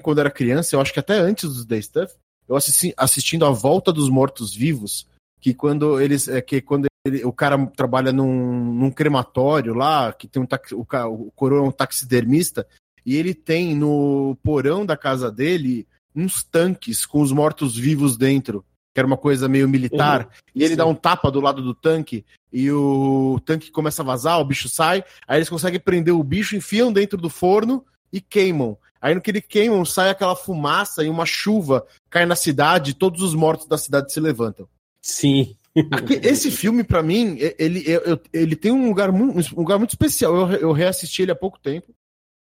quando 0.02 0.18
era 0.20 0.30
criança, 0.30 0.74
eu 0.74 0.80
acho 0.80 0.92
que 0.92 0.98
até 0.98 1.14
antes 1.18 1.44
dos 1.48 1.64
The 1.64 1.80
Stuff, 1.80 2.14
eu 2.48 2.56
assisti, 2.56 2.92
assistindo 2.96 3.44
A 3.46 3.50
Volta 3.50 3.92
dos 3.92 4.08
Mortos-Vivos, 4.08 5.06
que 5.40 5.54
quando 5.54 6.00
eles, 6.00 6.26
é, 6.28 6.40
que 6.40 6.60
quando 6.60 6.86
ele- 7.06 7.24
o 7.24 7.32
cara 7.32 7.64
trabalha 7.66 8.10
num, 8.12 8.64
num 8.74 8.90
crematório 8.90 9.74
lá, 9.74 10.12
que 10.12 10.26
tem 10.26 10.42
um 10.42 10.46
taxi, 10.46 10.74
o, 10.74 10.80
o 10.80 11.30
coroa 11.36 11.60
é 11.64 11.68
um 11.68 11.72
taxidermista, 11.72 12.66
e 13.04 13.16
ele 13.16 13.34
tem 13.34 13.74
no 13.74 14.36
porão 14.42 14.84
da 14.86 14.96
casa 14.96 15.30
dele 15.30 15.86
uns 16.14 16.42
tanques 16.44 17.06
com 17.06 17.20
os 17.22 17.32
mortos-vivos 17.32 18.16
dentro, 18.16 18.64
que 18.94 19.00
era 19.00 19.06
uma 19.06 19.16
coisa 19.16 19.48
meio 19.48 19.68
militar, 19.68 20.28
e 20.54 20.62
ele 20.62 20.70
sim. 20.70 20.76
dá 20.76 20.84
um 20.86 20.94
tapa 20.94 21.30
do 21.30 21.40
lado 21.40 21.62
do 21.62 21.74
tanque, 21.74 22.24
e 22.52 22.70
o 22.70 23.40
tanque 23.46 23.70
começa 23.70 24.02
a 24.02 24.04
vazar, 24.04 24.38
o 24.38 24.44
bicho 24.44 24.68
sai, 24.68 25.02
aí 25.26 25.38
eles 25.38 25.48
conseguem 25.48 25.80
prender 25.80 26.14
o 26.14 26.22
bicho, 26.22 26.54
enfiam 26.54 26.92
dentro 26.92 27.16
do 27.16 27.30
forno 27.30 27.84
e 28.12 28.20
queimam. 28.20 28.76
Aí 29.00 29.14
no 29.14 29.20
que 29.20 29.30
ele 29.30 29.40
queimam, 29.40 29.84
sai 29.84 30.10
aquela 30.10 30.36
fumaça 30.36 31.02
e 31.02 31.08
uma 31.08 31.26
chuva 31.26 31.84
cai 32.10 32.26
na 32.26 32.36
cidade, 32.36 32.90
e 32.90 32.94
todos 32.94 33.22
os 33.22 33.34
mortos 33.34 33.66
da 33.66 33.78
cidade 33.78 34.12
se 34.12 34.20
levantam. 34.20 34.68
Sim. 35.00 35.56
Aqui, 35.90 36.20
esse 36.22 36.50
filme, 36.50 36.84
pra 36.84 37.02
mim, 37.02 37.38
ele, 37.58 37.82
eu- 37.86 38.20
ele 38.30 38.54
tem 38.54 38.70
um 38.70 38.86
lugar, 38.86 39.10
um 39.10 39.40
lugar 39.56 39.78
muito 39.78 39.90
especial. 39.90 40.52
Eu, 40.52 40.58
eu 40.58 40.72
reassisti 40.72 41.22
ele 41.22 41.32
há 41.32 41.34
pouco 41.34 41.58
tempo. 41.58 41.94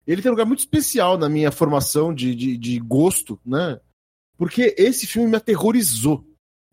Ele 0.06 0.22
tem 0.22 0.30
um 0.30 0.34
lugar 0.34 0.46
muito 0.46 0.60
especial 0.60 1.18
na 1.18 1.28
minha 1.28 1.50
formação 1.50 2.14
de, 2.14 2.34
de, 2.34 2.56
de 2.56 2.78
gosto, 2.78 3.38
né? 3.44 3.80
Porque 4.38 4.75
esse 4.78 5.06
filme 5.06 5.28
me 5.28 5.36
aterrorizou 5.36 6.25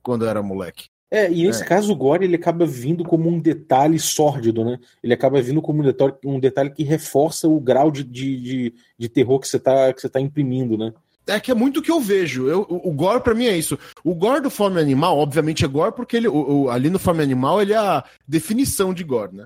quando 0.02 0.26
eu 0.26 0.30
era 0.30 0.44
moleque. 0.44 0.86
É, 1.10 1.32
e 1.32 1.46
nesse 1.46 1.62
É. 1.64 1.66
caso 1.66 1.94
o 1.94 1.96
Gore 1.96 2.26
ele 2.26 2.36
acaba 2.36 2.66
vindo 2.66 3.04
como 3.04 3.30
um 3.30 3.40
detalhe 3.40 4.00
sórdido, 4.00 4.66
né? 4.66 4.80
Ele 5.04 5.14
acaba 5.14 5.40
vindo 5.42 5.62
como 5.62 5.80
um 5.82 5.84
detalhe, 5.84 6.14
um 6.26 6.40
detalhe 6.40 6.72
que 6.72 6.84
reforça 6.84 7.48
o 7.48 7.60
grau 7.60 7.92
de, 7.92 8.04
de, 8.04 8.42
de, 8.42 8.74
de 8.98 9.10
terror 9.10 9.40
que 9.40 9.48
você 9.48 9.60
tá, 9.60 9.94
que 9.94 10.02
você 10.02 10.10
tá 10.10 10.20
imprimindo, 10.20 10.76
né? 10.78 10.92
É 11.28 11.40
que 11.40 11.52
é 11.52 11.54
muito 11.54 11.80
o 11.80 11.84
que 11.84 11.92
eu 11.92 12.02
vejo. 12.02 12.48
Eu, 12.50 12.66
o, 12.68 12.90
o 12.90 12.92
gore 12.92 13.22
pra 13.22 13.34
mim 13.36 13.46
é 13.46 13.56
isso. 13.56 13.78
O 14.04 14.14
gore 14.14 14.42
do 14.42 14.50
Fome 14.50 14.80
Animal, 14.82 15.18
obviamente, 15.18 15.64
é 15.64 15.68
gore 15.68 15.96
porque 15.96 16.18
ele, 16.18 16.28
o- 16.28 16.64
o- 16.64 16.70
ali 16.70 16.90
no 16.90 17.00
Fome 17.00 17.22
Animal 17.24 17.62
ele 17.62 17.72
é 17.74 17.78
a 17.78 18.04
definição 18.28 18.94
de 18.94 19.04
gore, 19.04 19.36
né? 19.36 19.46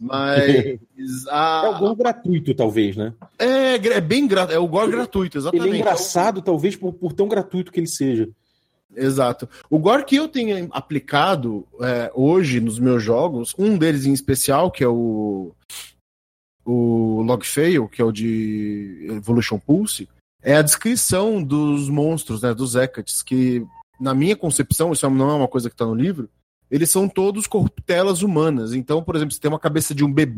Mas. 0.00 0.78
a- 1.30 1.62
É 1.64 1.68
o 1.70 1.78
gore 1.78 1.96
gratuito, 1.96 2.54
talvez, 2.54 2.96
né? 2.96 3.12
é, 3.38 3.74
é 3.74 4.00
bem 4.00 4.26
gra- 4.26 4.48
é 4.50 4.58
o 4.58 4.66
gore 4.68 4.90
gratuito, 4.90 5.38
exatamente. 5.38 5.66
Ele 5.68 5.76
é 5.76 5.80
engraçado, 5.80 6.42
talvez, 6.42 6.76
por, 6.76 6.92
por 6.92 7.12
tão 7.12 7.28
gratuito 7.28 7.72
que 7.72 7.80
ele 7.80 7.86
seja. 7.86 8.28
Exato. 8.96 9.48
O 9.70 9.78
gore 9.78 10.04
que 10.04 10.16
eu 10.16 10.26
tenho 10.28 10.68
aplicado 10.72 11.66
é, 11.80 12.10
hoje 12.14 12.58
nos 12.60 12.78
meus 12.78 13.02
jogos, 13.02 13.54
um 13.58 13.76
deles 13.78 14.06
em 14.06 14.12
especial, 14.12 14.70
que 14.70 14.82
é 14.82 14.88
o, 14.88 15.52
o 16.64 17.22
Logfail, 17.22 17.88
que 17.88 18.00
é 18.02 18.04
o 18.04 18.12
de 18.12 19.06
Evolution 19.10 19.58
Pulse, 19.58 20.08
é 20.42 20.56
a 20.56 20.62
descrição 20.62 21.42
dos 21.42 21.88
monstros, 21.88 22.42
né, 22.42 22.54
dos 22.54 22.74
Hecats, 22.74 23.22
que 23.22 23.64
na 24.00 24.14
minha 24.14 24.36
concepção, 24.36 24.92
isso 24.92 25.08
não 25.10 25.30
é 25.30 25.34
uma 25.34 25.48
coisa 25.48 25.68
que 25.68 25.74
está 25.74 25.84
no 25.84 25.94
livro, 25.94 26.28
eles 26.70 26.90
são 26.90 27.08
todos 27.08 27.46
corruptelas 27.46 28.22
humanas. 28.22 28.72
Então, 28.72 29.02
por 29.02 29.16
exemplo, 29.16 29.34
você 29.34 29.40
tem 29.40 29.50
uma 29.50 29.58
cabeça 29.58 29.94
de 29.94 30.04
um 30.04 30.12
bebê 30.12 30.36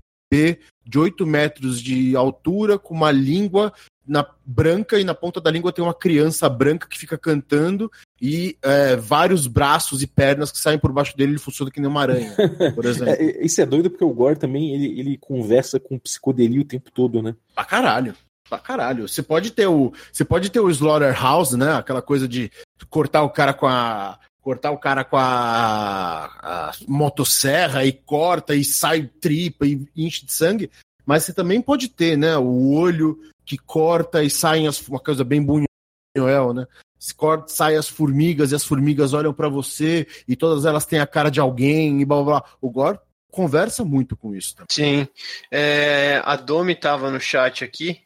de 0.84 0.98
8 0.98 1.26
metros 1.26 1.80
de 1.80 2.14
altura, 2.16 2.78
com 2.78 2.94
uma 2.94 3.10
língua 3.10 3.72
na 4.06 4.26
branca 4.44 4.98
e 4.98 5.04
na 5.04 5.14
ponta 5.14 5.40
da 5.40 5.50
língua 5.50 5.72
tem 5.72 5.84
uma 5.84 5.94
criança 5.94 6.48
branca 6.48 6.88
que 6.88 6.98
fica 6.98 7.16
cantando 7.16 7.90
e 8.20 8.56
é, 8.60 8.96
vários 8.96 9.46
braços 9.46 10.02
e 10.02 10.06
pernas 10.06 10.50
que 10.50 10.58
saem 10.58 10.80
por 10.80 10.92
baixo 10.92 11.16
dele, 11.16 11.32
ele 11.32 11.38
funciona 11.38 11.70
que 11.70 11.80
nem 11.80 11.88
uma 11.88 12.02
aranha, 12.02 12.34
por 12.74 12.84
exemplo. 12.84 13.14
É, 13.14 13.44
isso 13.44 13.60
é 13.60 13.66
doido 13.66 13.88
porque 13.88 14.04
o 14.04 14.12
Gore 14.12 14.36
também 14.36 14.74
ele, 14.74 14.98
ele 14.98 15.16
conversa 15.16 15.78
com 15.78 15.96
psicodelia 15.96 16.60
o 16.60 16.64
tempo 16.64 16.90
todo, 16.90 17.22
né? 17.22 17.36
Pra 17.54 17.64
caralho. 17.64 18.14
Pra 18.48 18.58
caralho. 18.58 19.06
Você 19.06 19.22
pode 19.22 19.52
ter 19.52 19.68
o. 19.68 19.92
Você 20.12 20.24
pode 20.24 20.50
ter 20.50 20.58
o 20.58 20.68
Slaughterhouse, 20.68 21.56
né? 21.56 21.74
Aquela 21.74 22.02
coisa 22.02 22.26
de 22.26 22.50
cortar 22.88 23.22
o 23.22 23.30
cara 23.30 23.54
com 23.54 23.68
a. 23.68 24.18
Cortar 24.42 24.70
o 24.70 24.78
cara 24.78 25.04
com 25.04 25.16
a, 25.16 26.24
a 26.24 26.72
motosserra 26.88 27.84
e 27.84 27.92
corta 27.92 28.54
e 28.54 28.64
sai 28.64 29.02
tripa 29.20 29.66
e 29.66 29.86
enche 29.96 30.24
de 30.24 30.32
sangue. 30.32 30.70
Mas 31.04 31.24
você 31.24 31.32
também 31.32 31.60
pode 31.60 31.88
ter, 31.88 32.16
né? 32.16 32.36
O 32.38 32.72
olho 32.72 33.18
que 33.44 33.58
corta 33.58 34.22
e 34.22 34.30
saem 34.30 34.66
as, 34.66 34.80
uma 34.88 35.00
coisa 35.00 35.24
bem 35.24 35.42
bunhoel, 35.42 36.54
né? 36.54 36.66
Se 36.98 37.14
corta, 37.14 37.48
sai 37.48 37.76
as 37.76 37.88
formigas 37.88 38.52
e 38.52 38.54
as 38.54 38.64
formigas 38.64 39.12
olham 39.12 39.32
para 39.32 39.48
você 39.48 40.06
e 40.28 40.36
todas 40.36 40.64
elas 40.64 40.86
têm 40.86 41.00
a 41.00 41.06
cara 41.06 41.30
de 41.30 41.40
alguém 41.40 42.00
e 42.00 42.04
blá 42.04 42.22
blá 42.22 42.40
blá. 42.40 42.50
O 42.60 42.70
Gore 42.70 42.98
conversa 43.30 43.84
muito 43.84 44.16
com 44.16 44.34
isso. 44.34 44.54
Também. 44.54 44.68
Sim. 44.70 45.08
É, 45.50 46.22
a 46.24 46.36
Domi 46.36 46.74
tava 46.74 47.10
no 47.10 47.20
chat 47.20 47.64
aqui 47.64 48.00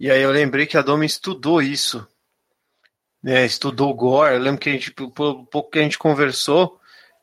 e 0.00 0.10
aí 0.10 0.22
eu 0.22 0.30
lembrei 0.30 0.66
que 0.66 0.78
a 0.78 0.82
Domi 0.82 1.04
estudou 1.04 1.60
isso. 1.60 2.08
Né, 3.22 3.44
estudou 3.44 3.92
Gore. 3.94 4.34
Eu 4.34 4.40
lembro 4.40 4.60
que 4.60 4.70
a 4.70 4.72
gente, 4.72 4.90
por 4.92 5.10
pouco 5.10 5.70
que 5.70 5.78
a 5.78 5.82
gente 5.82 5.98
conversou, 5.98 6.80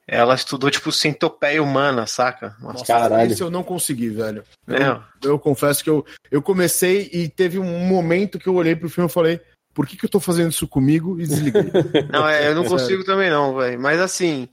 ela 0.07 0.35
estudou, 0.35 0.71
tipo, 0.71 0.91
centopeia 0.91 1.61
humana, 1.61 2.07
saca? 2.07 2.55
Nossa, 2.61 2.85
Caralho. 2.85 3.31
Isso 3.31 3.43
eu 3.43 3.51
não 3.51 3.61
consegui, 3.61 4.09
velho. 4.09 4.43
É. 4.67 4.87
Eu, 5.23 5.31
eu, 5.31 5.39
confesso 5.39 5.83
que 5.83 5.89
eu, 5.89 6.05
eu 6.31 6.41
comecei 6.41 7.09
e 7.11 7.27
teve 7.27 7.59
um 7.59 7.85
momento 7.85 8.39
que 8.39 8.47
eu 8.47 8.55
olhei 8.55 8.75
pro 8.75 8.89
filme 8.89 9.09
e 9.09 9.13
falei, 9.13 9.41
por 9.73 9.85
que, 9.85 9.97
que 9.97 10.05
eu 10.05 10.09
tô 10.09 10.19
fazendo 10.19 10.51
isso 10.51 10.67
comigo? 10.67 11.19
E 11.19 11.27
desliguei. 11.27 11.63
não, 12.11 12.27
é, 12.27 12.47
eu 12.47 12.55
não 12.55 12.63
consigo 12.65 13.03
também 13.03 13.29
não, 13.29 13.57
velho. 13.57 13.79
Mas 13.79 13.99
assim, 13.99 14.47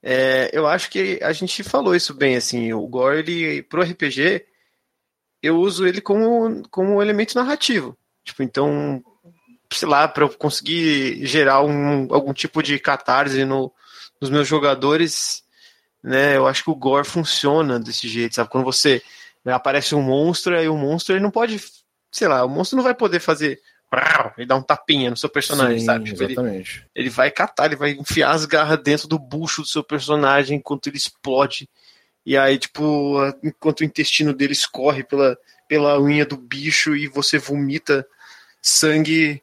é, 0.00 0.48
eu 0.52 0.66
acho 0.66 0.88
que 0.88 1.18
a 1.22 1.32
gente 1.32 1.64
falou 1.64 1.94
isso 1.94 2.14
bem, 2.14 2.36
assim, 2.36 2.72
o 2.72 2.86
Gore, 2.86 3.18
ele, 3.18 3.62
pro 3.64 3.82
RPG, 3.82 4.46
eu 5.42 5.58
uso 5.58 5.86
ele 5.86 6.00
como, 6.00 6.62
como 6.70 6.94
um 6.94 7.02
elemento 7.02 7.34
narrativo. 7.34 7.98
Tipo, 8.24 8.44
então, 8.44 9.02
sei 9.72 9.88
lá, 9.88 10.08
para 10.08 10.24
eu 10.24 10.28
conseguir 10.30 11.24
gerar 11.26 11.62
um, 11.62 12.12
algum 12.12 12.32
tipo 12.32 12.62
de 12.62 12.78
catarse 12.78 13.44
no, 13.44 13.72
nos 14.20 14.30
meus 14.30 14.46
jogadores, 14.48 15.42
né? 16.02 16.36
Eu 16.36 16.46
acho 16.46 16.64
que 16.64 16.70
o 16.70 16.74
gore 16.74 17.06
funciona 17.06 17.78
desse 17.78 18.08
jeito, 18.08 18.34
sabe? 18.34 18.50
Quando 18.50 18.64
você 18.64 19.02
né, 19.44 19.52
aparece 19.52 19.94
um 19.94 20.02
monstro, 20.02 20.56
aí 20.56 20.68
o 20.68 20.76
monstro 20.76 21.14
ele 21.14 21.22
não 21.22 21.30
pode, 21.30 21.60
sei 22.10 22.28
lá, 22.28 22.44
o 22.44 22.48
monstro 22.48 22.76
não 22.76 22.84
vai 22.84 22.94
poder 22.94 23.20
fazer 23.20 23.60
ele 24.36 24.46
dá 24.46 24.54
um 24.54 24.62
tapinha 24.62 25.10
no 25.10 25.16
seu 25.16 25.28
personagem, 25.28 25.80
Sim, 25.80 25.84
sabe? 25.84 26.04
Tipo, 26.04 26.22
exatamente. 26.22 26.86
Ele, 26.94 27.06
ele 27.06 27.10
vai 27.10 27.30
catar, 27.30 27.66
ele 27.66 27.76
vai 27.76 27.90
enfiar 27.90 28.30
as 28.30 28.44
garras 28.44 28.80
dentro 28.80 29.08
do 29.08 29.18
bucho 29.18 29.62
do 29.62 29.68
seu 29.68 29.82
personagem 29.82 30.58
enquanto 30.58 30.86
ele 30.86 30.96
explode. 30.96 31.68
E 32.24 32.36
aí, 32.36 32.56
tipo, 32.56 33.18
enquanto 33.42 33.80
o 33.80 33.84
intestino 33.84 34.32
dele 34.32 34.52
escorre 34.52 35.02
pela, 35.02 35.36
pela 35.66 36.00
unha 36.00 36.24
do 36.24 36.36
bicho 36.36 36.94
e 36.94 37.08
você 37.08 37.36
vomita 37.36 38.06
sangue 38.62 39.42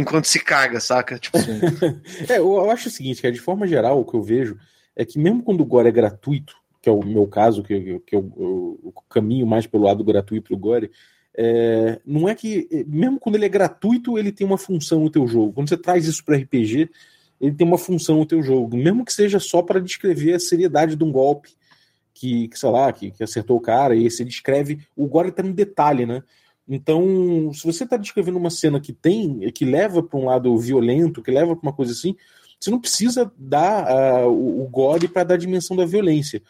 enquanto 0.00 0.26
se 0.26 0.38
caga, 0.38 0.80
saca? 0.80 1.18
Tipo 1.18 1.38
assim. 1.38 1.60
é, 2.28 2.38
eu 2.38 2.70
acho 2.70 2.88
o 2.88 2.90
seguinte, 2.90 3.20
que 3.20 3.30
de 3.30 3.40
forma 3.40 3.66
geral, 3.66 4.00
o 4.00 4.04
que 4.04 4.14
eu 4.14 4.22
vejo 4.22 4.58
é 4.94 5.04
que 5.04 5.18
mesmo 5.18 5.42
quando 5.42 5.60
o 5.60 5.64
Gore 5.64 5.88
é 5.88 5.92
gratuito, 5.92 6.54
que 6.80 6.88
é 6.88 6.92
o 6.92 7.04
meu 7.04 7.26
caso, 7.26 7.62
que, 7.62 8.00
que 8.00 8.14
eu, 8.14 8.32
eu, 8.36 8.80
eu 8.84 8.94
caminho 9.08 9.46
mais 9.46 9.66
pelo 9.66 9.84
lado 9.84 10.04
gratuito 10.04 10.54
do 10.54 10.58
Gore, 10.58 10.90
é, 11.36 12.00
não 12.06 12.28
é 12.28 12.34
que, 12.34 12.68
mesmo 12.86 13.20
quando 13.20 13.34
ele 13.34 13.44
é 13.44 13.48
gratuito, 13.48 14.18
ele 14.18 14.32
tem 14.32 14.46
uma 14.46 14.56
função 14.56 15.00
no 15.00 15.10
teu 15.10 15.26
jogo. 15.26 15.52
Quando 15.52 15.68
você 15.68 15.76
traz 15.76 16.06
isso 16.06 16.24
para 16.24 16.36
RPG, 16.36 16.88
ele 17.40 17.54
tem 17.54 17.66
uma 17.66 17.76
função 17.76 18.18
no 18.18 18.26
teu 18.26 18.42
jogo, 18.42 18.76
mesmo 18.76 19.04
que 19.04 19.12
seja 19.12 19.38
só 19.38 19.60
para 19.60 19.80
descrever 19.80 20.34
a 20.34 20.40
seriedade 20.40 20.96
de 20.96 21.04
um 21.04 21.12
golpe 21.12 21.50
que, 22.14 22.48
que 22.48 22.58
sei 22.58 22.70
lá, 22.70 22.90
que, 22.90 23.10
que, 23.10 23.22
acertou 23.22 23.58
o 23.58 23.60
cara, 23.60 23.94
e 23.94 24.10
você 24.10 24.24
descreve, 24.24 24.80
o 24.96 25.06
gore 25.06 25.30
tá 25.30 25.42
no 25.42 25.52
detalhe, 25.52 26.06
né? 26.06 26.22
Então, 26.68 27.52
se 27.52 27.64
você 27.64 27.84
está 27.84 27.96
descrevendo 27.96 28.38
uma 28.38 28.50
cena 28.50 28.80
que 28.80 28.92
tem, 28.92 29.50
que 29.52 29.64
leva 29.64 30.02
para 30.02 30.18
um 30.18 30.24
lado 30.24 30.56
violento, 30.58 31.22
que 31.22 31.30
leva 31.30 31.54
para 31.54 31.68
uma 31.68 31.72
coisa 31.74 31.92
assim, 31.92 32.16
você 32.58 32.70
não 32.70 32.80
precisa 32.80 33.30
dar 33.38 34.24
uh, 34.24 34.28
o, 34.28 34.64
o, 34.64 34.68
gore 34.68 35.06
para 35.06 35.24
dar 35.24 35.34
a 35.34 35.38
dimensão 35.38 35.76
da 35.76 35.84
violência. 35.84 36.42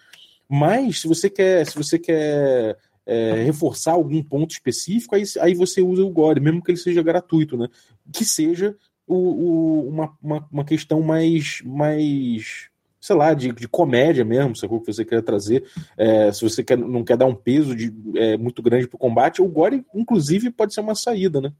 Mas 0.48 1.00
se 1.00 1.08
você 1.08 1.28
quer, 1.28 1.66
se 1.66 1.76
você 1.76 1.98
quer 1.98 2.78
é, 3.04 3.42
reforçar 3.44 3.92
algum 3.92 4.22
ponto 4.22 4.52
específico, 4.52 5.14
aí, 5.14 5.24
aí 5.40 5.54
você 5.54 5.82
usa 5.82 6.04
o 6.04 6.10
gore, 6.10 6.40
mesmo 6.40 6.62
que 6.62 6.70
ele 6.70 6.78
seja 6.78 7.02
gratuito, 7.02 7.56
né? 7.56 7.68
Que 8.12 8.24
seja 8.24 8.76
o, 9.06 9.14
o, 9.14 9.88
uma, 9.88 10.16
uma, 10.22 10.48
uma 10.50 10.64
questão 10.64 11.02
mais, 11.02 11.60
mais 11.64 12.68
sei 13.06 13.14
lá, 13.14 13.32
de, 13.32 13.52
de 13.52 13.68
comédia 13.68 14.24
mesmo, 14.24 14.56
sacou? 14.56 14.80
Que 14.80 14.92
você 14.92 15.04
quer 15.04 15.22
trazer. 15.22 15.64
É, 15.96 16.32
se 16.32 16.42
você 16.42 16.64
quer, 16.64 16.76
não 16.76 17.04
quer 17.04 17.16
dar 17.16 17.26
um 17.26 17.34
peso 17.34 17.74
de, 17.76 17.94
é, 18.16 18.36
muito 18.36 18.60
grande 18.60 18.88
pro 18.88 18.98
combate, 18.98 19.40
o 19.40 19.46
Gore, 19.46 19.84
inclusive, 19.94 20.50
pode 20.50 20.74
ser 20.74 20.80
uma 20.80 20.96
saída, 20.96 21.40
né? 21.40 21.52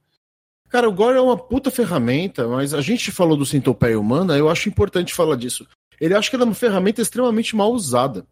Cara, 0.68 0.88
o 0.88 0.92
Gore 0.92 1.16
é 1.16 1.20
uma 1.20 1.36
puta 1.36 1.70
ferramenta, 1.70 2.48
mas 2.48 2.74
a 2.74 2.80
gente 2.80 3.12
falou 3.12 3.36
do 3.36 3.46
centopeia 3.46 3.98
humana, 3.98 4.36
eu 4.36 4.50
acho 4.50 4.68
importante 4.68 5.14
falar 5.14 5.36
disso. 5.36 5.64
Ele 6.00 6.14
acha 6.14 6.28
que 6.28 6.34
ela 6.34 6.44
é 6.44 6.48
uma 6.48 6.54
ferramenta 6.54 7.00
extremamente 7.00 7.54
mal 7.54 7.70
usada. 7.70 8.26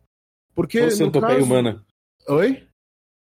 Porque. 0.52 0.80
O 0.80 0.90
centopeia 0.90 1.34
caso... 1.34 1.46
humana. 1.46 1.84
Oi? 2.28 2.64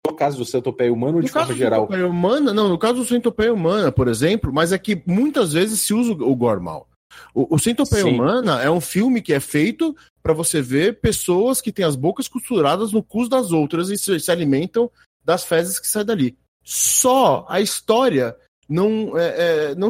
No 0.05 0.13
caso 0.13 0.37
do 0.37 0.45
centopeia 0.45 0.91
humano 0.91 1.17
ou 1.17 1.23
de 1.23 1.29
forma 1.29 1.53
geral? 1.53 1.87
Humana, 1.87 2.53
não, 2.53 2.67
no 2.67 2.77
caso 2.77 2.95
do 2.95 3.05
centopeia 3.05 3.53
humana, 3.53 3.91
por 3.91 4.09
exemplo, 4.09 4.51
mas 4.51 4.73
é 4.73 4.77
que 4.77 5.01
muitas 5.05 5.53
vezes 5.53 5.79
se 5.79 5.93
usa 5.93 6.11
o 6.11 6.35
Gore 6.35 6.59
mal. 6.59 6.88
O, 7.33 7.55
o 7.55 7.59
Centopeia 7.59 8.05
Humana 8.05 8.61
é 8.61 8.69
um 8.69 8.81
filme 8.81 9.21
que 9.21 9.33
é 9.33 9.39
feito 9.39 9.95
para 10.21 10.33
você 10.33 10.61
ver 10.61 10.99
pessoas 10.99 11.61
que 11.61 11.71
têm 11.71 11.85
as 11.85 11.95
bocas 11.95 12.27
costuradas 12.27 12.91
no 12.91 13.03
cus 13.03 13.29
das 13.29 13.51
outras 13.51 13.89
e 13.89 13.97
se, 13.97 14.19
se 14.19 14.31
alimentam 14.31 14.91
das 15.23 15.43
fezes 15.43 15.79
que 15.79 15.87
saem 15.87 16.05
dali. 16.05 16.37
Só 16.63 17.45
a 17.49 17.61
história 17.61 18.35
não, 18.67 19.17
é, 19.17 19.71
é, 19.71 19.75
não 19.75 19.89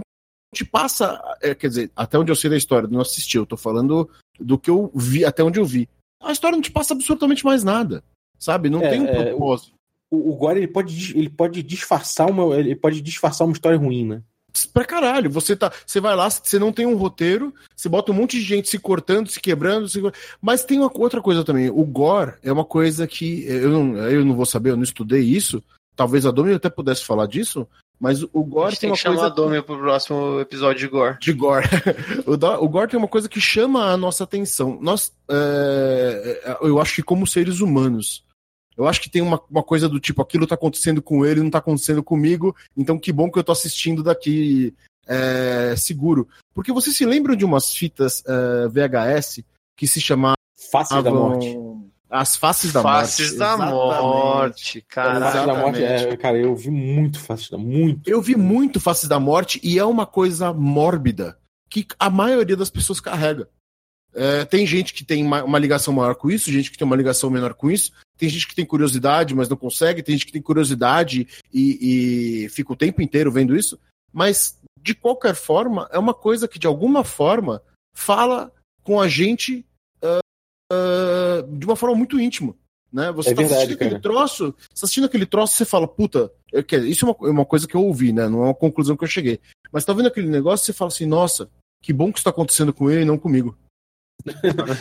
te 0.54 0.64
passa. 0.64 1.22
É, 1.42 1.54
quer 1.54 1.68
dizer, 1.68 1.92
até 1.96 2.18
onde 2.18 2.32
eu 2.32 2.36
sei 2.36 2.50
da 2.50 2.58
história, 2.58 2.88
não 2.88 3.02
assisti, 3.02 3.38
eu 3.38 3.46
tô 3.46 3.58
falando 3.58 4.10
do 4.40 4.58
que 4.58 4.70
eu 4.70 4.92
vi, 4.96 5.26
até 5.26 5.44
onde 5.44 5.60
eu 5.60 5.66
vi. 5.66 5.90
A 6.22 6.32
história 6.32 6.56
não 6.56 6.62
te 6.62 6.72
passa 6.72 6.94
absolutamente 6.94 7.46
mais 7.46 7.64
nada. 7.64 8.04
Sabe? 8.38 8.70
Não 8.70 8.82
é, 8.82 8.90
tem 8.90 9.02
um 9.02 9.08
é, 9.08 9.26
propósito. 9.32 9.74
O, 10.10 10.32
o 10.32 10.36
Gore 10.36 10.60
ele 10.60 10.68
pode, 10.68 11.18
ele 11.18 11.30
pode 11.30 11.62
disfarçar 11.62 12.30
uma. 12.30 12.56
Ele 12.58 12.76
pode 12.76 13.02
disfarçar 13.02 13.46
uma 13.46 13.54
história 13.54 13.78
ruim, 13.78 14.06
né? 14.06 14.24
Pra 14.74 14.86
caralho. 14.86 15.30
Você 15.30 15.56
tá, 15.56 15.72
você 15.86 16.00
vai 16.00 16.16
lá, 16.16 16.30
você 16.30 16.60
não 16.60 16.72
tem 16.72 16.86
um 16.86 16.96
roteiro, 16.96 17.54
você 17.76 17.90
bota 17.90 18.12
um 18.12 18.16
monte 18.16 18.38
de 18.38 18.44
gente 18.44 18.70
se 18.70 18.80
cortando, 18.80 19.30
se 19.30 19.40
quebrando, 19.40 19.88
se... 19.88 20.02
mas 20.42 20.64
tem 20.64 20.80
uma 20.80 20.92
outra 20.94 21.22
coisa 21.22 21.44
também. 21.44 21.70
O 21.70 21.84
gore 21.84 22.34
é 22.44 22.52
uma 22.52 22.66
coisa 22.66 23.08
que 23.08 23.46
eu 23.46 23.70
não, 23.70 23.98
eu 23.98 24.26
não 24.26 24.36
vou 24.36 24.46
saber, 24.46 24.72
eu 24.72 24.78
não 24.78 24.84
estudei 24.84 25.22
isso. 25.22 25.64
Talvez 25.96 26.26
a 26.26 26.32
Domi 26.32 26.54
até 26.54 26.70
pudesse 26.70 27.06
falar 27.06 27.26
disso, 27.26 27.68
mas 28.00 28.24
o 28.24 28.44
gore 28.44 28.72
tem, 28.72 28.80
tem 28.80 28.90
uma 28.92 28.96
que 28.96 29.02
chamar 29.02 29.16
coisa 29.16 29.32
a 29.32 29.36
Domi 29.36 29.62
pro 29.62 29.78
próximo 29.78 30.40
episódio 30.40 30.80
de 30.80 30.88
gore. 30.88 31.18
De 31.20 31.34
gore. 31.34 31.68
o, 32.26 32.38
do, 32.38 32.48
o 32.64 32.70
gore 32.70 32.90
tem 32.90 32.98
uma 32.98 33.08
coisa 33.08 33.28
que 33.28 33.42
chama 33.42 33.92
a 33.92 33.98
nossa 33.98 34.24
atenção. 34.24 34.80
Nós, 34.82 35.12
é, 35.30 36.58
eu 36.62 36.80
acho 36.80 36.96
que 36.96 37.04
como 37.04 37.28
seres 37.28 37.60
humanos, 37.60 38.24
eu 38.80 38.88
acho 38.88 39.02
que 39.02 39.10
tem 39.10 39.22
uma, 39.22 39.42
uma 39.52 39.62
coisa 39.62 39.90
do 39.90 40.00
tipo, 40.00 40.22
aquilo 40.22 40.48
tá 40.48 40.56
acontecendo 40.56 41.02
com 41.02 41.26
ele, 41.26 41.44
não 41.44 41.50
tá 41.50 41.58
acontecendo 41.58 42.02
comigo, 42.02 42.56
então 42.78 42.98
que 42.98 43.12
bom 43.12 43.30
que 43.30 43.38
eu 43.38 43.44
tô 43.44 43.52
assistindo 43.52 44.02
daqui 44.02 44.74
é, 45.06 45.76
seguro. 45.76 46.30
Porque 46.54 46.72
você 46.72 46.92
se 46.92 47.06
lembra 47.06 47.36
de 47.36 47.44
umas 47.44 47.74
fitas 47.74 48.24
é, 48.26 48.68
VHS 48.70 49.44
que 49.76 49.86
se 49.86 50.00
chamavam... 50.00 50.36
Faces 50.72 51.04
da 51.04 51.12
Morte. 51.12 51.58
As 52.10 52.38
Faces 52.38 52.72
da 52.72 52.82
Faces 52.82 53.38
Morte. 53.38 53.38
da 53.38 53.58
Morte, 53.58 54.82
cara. 54.88 55.20
Faces 55.20 55.46
da 55.46 55.54
Morte, 55.54 55.84
é, 55.84 56.18
cara, 56.18 56.38
eu 56.38 56.56
vi 56.56 56.72
muito 56.72 57.20
Faces 57.20 57.50
da 57.50 57.58
Muito. 57.58 58.10
Eu 58.10 58.22
vi 58.22 58.36
muito 58.36 58.80
Faces 58.80 59.10
da 59.10 59.20
Morte 59.20 59.60
e 59.62 59.78
é 59.78 59.84
uma 59.84 60.06
coisa 60.06 60.54
mórbida 60.54 61.38
que 61.70 61.86
a 62.00 62.10
maioria 62.10 62.56
das 62.56 62.70
pessoas 62.70 63.02
carrega. 63.02 63.50
É, 64.14 64.44
tem 64.46 64.66
gente 64.66 64.94
que 64.94 65.04
tem 65.04 65.24
uma, 65.24 65.44
uma, 65.44 65.60
ligação 65.60 65.94
maior 65.94 66.16
com 66.16 66.32
isso, 66.32 66.52
gente 66.52 66.72
que 66.72 66.78
tem 66.78 66.86
uma 66.86 66.96
ligação 66.96 67.30
menor 67.30 67.54
com 67.54 67.70
isso, 67.70 67.92
tem 68.18 68.28
gente 68.28 68.48
que 68.48 68.56
tem 68.56 68.66
curiosidade, 68.66 69.36
mas 69.36 69.48
não 69.48 69.56
consegue, 69.56 70.02
tem 70.02 70.16
gente 70.16 70.26
que 70.26 70.32
tem 70.32 70.42
curiosidade 70.42 71.28
e, 71.54 72.46
e 72.46 72.50
fica 72.50 72.74
o 72.74 72.76
tempo 72.76 73.02
inteiro 73.02 73.32
vendo 73.32 73.56
isso, 73.56 73.80
mas 74.12 74.60
de 74.82 74.96
qualquer 74.96 75.36
forma, 75.36 75.88
é 75.92 76.00
uma 76.00 76.14
coisa 76.14 76.48
que 76.48 76.58
de 76.58 76.68
alguma 76.68 77.04
forma 77.04 77.62
fala 77.94 78.52
com 78.84 79.00
a 79.00 79.08
gente 79.08 79.66
uh, 80.04 80.20
uh, 80.74 81.58
de 81.58 81.66
uma 81.66 81.76
forma 81.76 81.96
muito 81.96 82.20
íntima. 82.20 82.56
Né? 82.92 83.12
Você 83.12 83.30
é 83.30 83.34
tá 83.36 83.42
verdade, 83.42 83.56
assistindo 83.56 83.78
cara. 83.78 83.92
aquele 83.92 84.02
troço, 84.02 84.46
você 84.46 84.68
tá 84.68 84.84
assistindo 84.84 85.06
aquele 85.06 85.26
troço, 85.26 85.56
você 85.56 85.66
fala, 85.66 85.88
puta, 85.88 86.32
eu, 86.52 86.64
isso 86.86 87.06
é 87.06 87.10
uma, 87.10 87.28
é 87.28 87.32
uma, 87.32 87.46
coisa 87.46 87.68
que 87.68 87.76
eu 87.76 87.84
ouvi, 87.84 88.12
né? 88.12 88.28
Não 88.28 88.42
é 88.42 88.46
uma 88.46 88.56
conclusão 88.56 88.98
que 88.98 89.04
eu 89.04 89.08
cheguei. 89.08 89.40
Mas 89.72 89.86
tá 89.86 89.94
vendo 89.94 90.08
aquele 90.08 90.28
negócio, 90.28 90.66
você 90.66 90.74
fala 90.74 90.90
assim, 90.90 91.06
nossa, 91.06 91.50
que 91.84 91.94
bom 91.94 92.12
que 92.12 92.18
isso 92.18 92.24
tá 92.24 92.32
acontecendo 92.32 92.74
com 92.74 92.90
ele 92.90 93.04
e 93.04 93.06
não 93.06 93.18
comigo. 93.18 93.56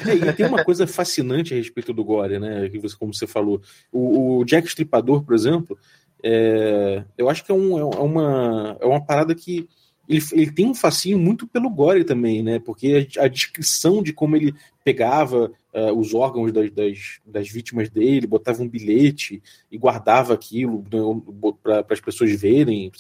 É, 0.06 0.14
e 0.14 0.32
tem 0.32 0.46
uma 0.46 0.64
coisa 0.64 0.86
fascinante 0.86 1.54
a 1.54 1.56
respeito 1.56 1.92
do 1.92 2.04
Gore, 2.04 2.38
né? 2.38 2.68
Que 2.68 2.78
você, 2.78 2.96
como 2.96 3.14
você 3.14 3.26
falou. 3.26 3.60
O, 3.92 4.38
o 4.38 4.44
Jack 4.44 4.66
Stripador, 4.68 5.22
por 5.22 5.34
exemplo, 5.34 5.78
é, 6.22 7.04
eu 7.16 7.28
acho 7.28 7.44
que 7.44 7.52
é, 7.52 7.54
um, 7.54 7.78
é, 7.78 7.84
uma, 7.84 8.76
é 8.80 8.86
uma 8.86 9.04
parada 9.04 9.34
que 9.34 9.68
ele, 10.08 10.22
ele 10.32 10.50
tem 10.50 10.66
um 10.66 10.74
fascínio 10.74 11.18
muito 11.18 11.46
pelo 11.46 11.68
gore 11.68 12.02
também, 12.02 12.42
né? 12.42 12.58
Porque 12.58 13.08
a, 13.18 13.24
a 13.24 13.28
descrição 13.28 14.02
de 14.02 14.12
como 14.12 14.36
ele 14.36 14.54
pegava 14.82 15.52
uh, 15.74 15.92
os 15.98 16.14
órgãos 16.14 16.50
das, 16.50 16.70
das, 16.70 16.98
das, 17.26 17.48
vítimas 17.48 17.90
dele, 17.90 18.26
botava 18.26 18.62
um 18.62 18.68
bilhete 18.68 19.42
e 19.70 19.76
guardava 19.76 20.32
aquilo 20.32 20.82
né, 20.90 21.52
para 21.62 21.84
as 21.90 22.00
pessoas 22.00 22.32
verem, 22.32 22.90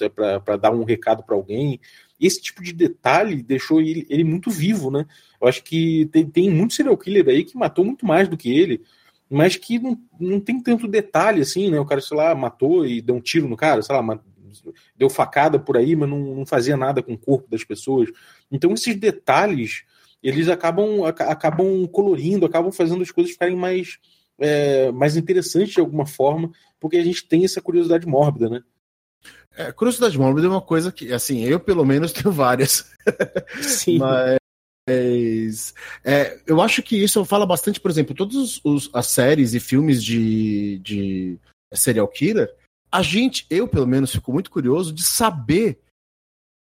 para 0.44 0.56
dar 0.58 0.70
um 0.70 0.84
recado 0.84 1.22
para 1.22 1.34
alguém. 1.34 1.80
Esse 2.20 2.40
tipo 2.40 2.62
de 2.62 2.72
detalhe 2.72 3.42
deixou 3.42 3.80
ele, 3.80 4.06
ele, 4.10 4.24
muito 4.24 4.50
vivo, 4.50 4.90
né? 4.90 5.06
Eu 5.40 5.46
acho 5.46 5.62
que 5.62 6.06
tem, 6.12 6.26
tem 6.26 6.50
muito 6.50 6.74
serial 6.74 6.96
killer 6.96 7.28
aí 7.28 7.44
que 7.44 7.56
matou 7.56 7.84
muito 7.84 8.04
mais 8.04 8.28
do 8.28 8.36
que 8.36 8.50
ele, 8.50 8.82
mas 9.30 9.56
que 9.56 9.78
não, 9.78 9.98
não 10.18 10.40
tem 10.40 10.60
tanto 10.60 10.88
detalhe 10.88 11.42
assim, 11.42 11.70
né? 11.70 11.78
O 11.78 11.84
cara, 11.84 12.00
sei 12.00 12.16
lá, 12.16 12.34
matou 12.34 12.86
e 12.86 13.00
deu 13.00 13.14
um 13.14 13.20
tiro 13.20 13.48
no 13.48 13.56
cara, 13.56 13.82
sei 13.82 13.94
lá, 13.94 14.02
deu 14.96 15.08
facada 15.08 15.58
por 15.58 15.76
aí, 15.76 15.94
mas 15.94 16.08
não, 16.08 16.18
não 16.36 16.46
fazia 16.46 16.76
nada 16.76 17.02
com 17.02 17.12
o 17.12 17.18
corpo 17.18 17.48
das 17.50 17.64
pessoas. 17.64 18.10
Então, 18.50 18.72
esses 18.72 18.96
detalhes, 18.96 19.84
eles 20.22 20.48
acabam, 20.48 21.04
acabam 21.04 21.86
colorindo, 21.86 22.46
acabam 22.46 22.72
fazendo 22.72 23.02
as 23.02 23.10
coisas 23.10 23.32
ficarem 23.32 23.56
mais, 23.56 23.98
é, 24.38 24.90
mais 24.90 25.16
interessantes 25.16 25.74
de 25.74 25.80
alguma 25.80 26.06
forma, 26.06 26.50
porque 26.80 26.96
a 26.96 27.04
gente 27.04 27.26
tem 27.26 27.44
essa 27.44 27.60
curiosidade 27.60 28.06
mórbida, 28.06 28.48
né? 28.48 28.62
É, 29.58 29.72
curiosidade 29.72 30.16
mórbida 30.16 30.46
é 30.46 30.50
uma 30.50 30.62
coisa 30.62 30.92
que, 30.92 31.12
assim, 31.12 31.42
eu 31.42 31.58
pelo 31.58 31.84
menos 31.84 32.12
tenho 32.14 32.30
várias. 32.30 32.88
Sim. 33.60 33.98
Mas 33.98 35.74
é, 36.04 36.40
eu 36.46 36.62
acho 36.62 36.80
que 36.80 36.96
isso 36.96 37.24
fala 37.24 37.44
bastante, 37.44 37.80
por 37.80 37.90
exemplo, 37.90 38.14
todas 38.14 38.60
as 38.94 39.06
séries 39.08 39.54
e 39.54 39.60
filmes 39.60 40.02
de, 40.02 40.78
de 40.78 41.38
serial 41.74 42.06
killer, 42.06 42.54
a 42.90 43.02
gente, 43.02 43.44
eu 43.50 43.66
pelo 43.66 43.86
menos, 43.86 44.12
fico 44.12 44.32
muito 44.32 44.48
curioso 44.48 44.92
de 44.92 45.02
saber, 45.02 45.80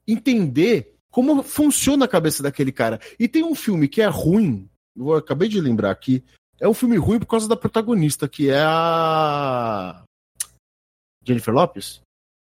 entender 0.07 0.97
como 1.13 1.45
funciona 1.45 2.07
a 2.07 2.09
cabeça 2.09 2.43
daquele 2.43 2.73
cara. 2.73 3.01
E 3.21 3.29
tem 3.29 3.45
um 3.45 3.55
filme 3.55 3.87
que 3.87 4.03
é 4.03 4.07
ruim, 4.07 4.69
eu 4.97 5.15
acabei 5.15 5.49
de 5.49 5.61
lembrar 5.61 5.93
aqui, 5.93 6.25
é 6.59 6.69
um 6.69 6.75
filme 6.75 6.97
ruim 6.97 7.21
por 7.21 7.27
causa 7.27 7.49
da 7.49 7.57
protagonista, 7.57 8.29
que 8.29 8.51
é 8.51 8.61
a. 8.61 10.03
Jennifer 11.25 11.55
Lopes? 11.55 12.01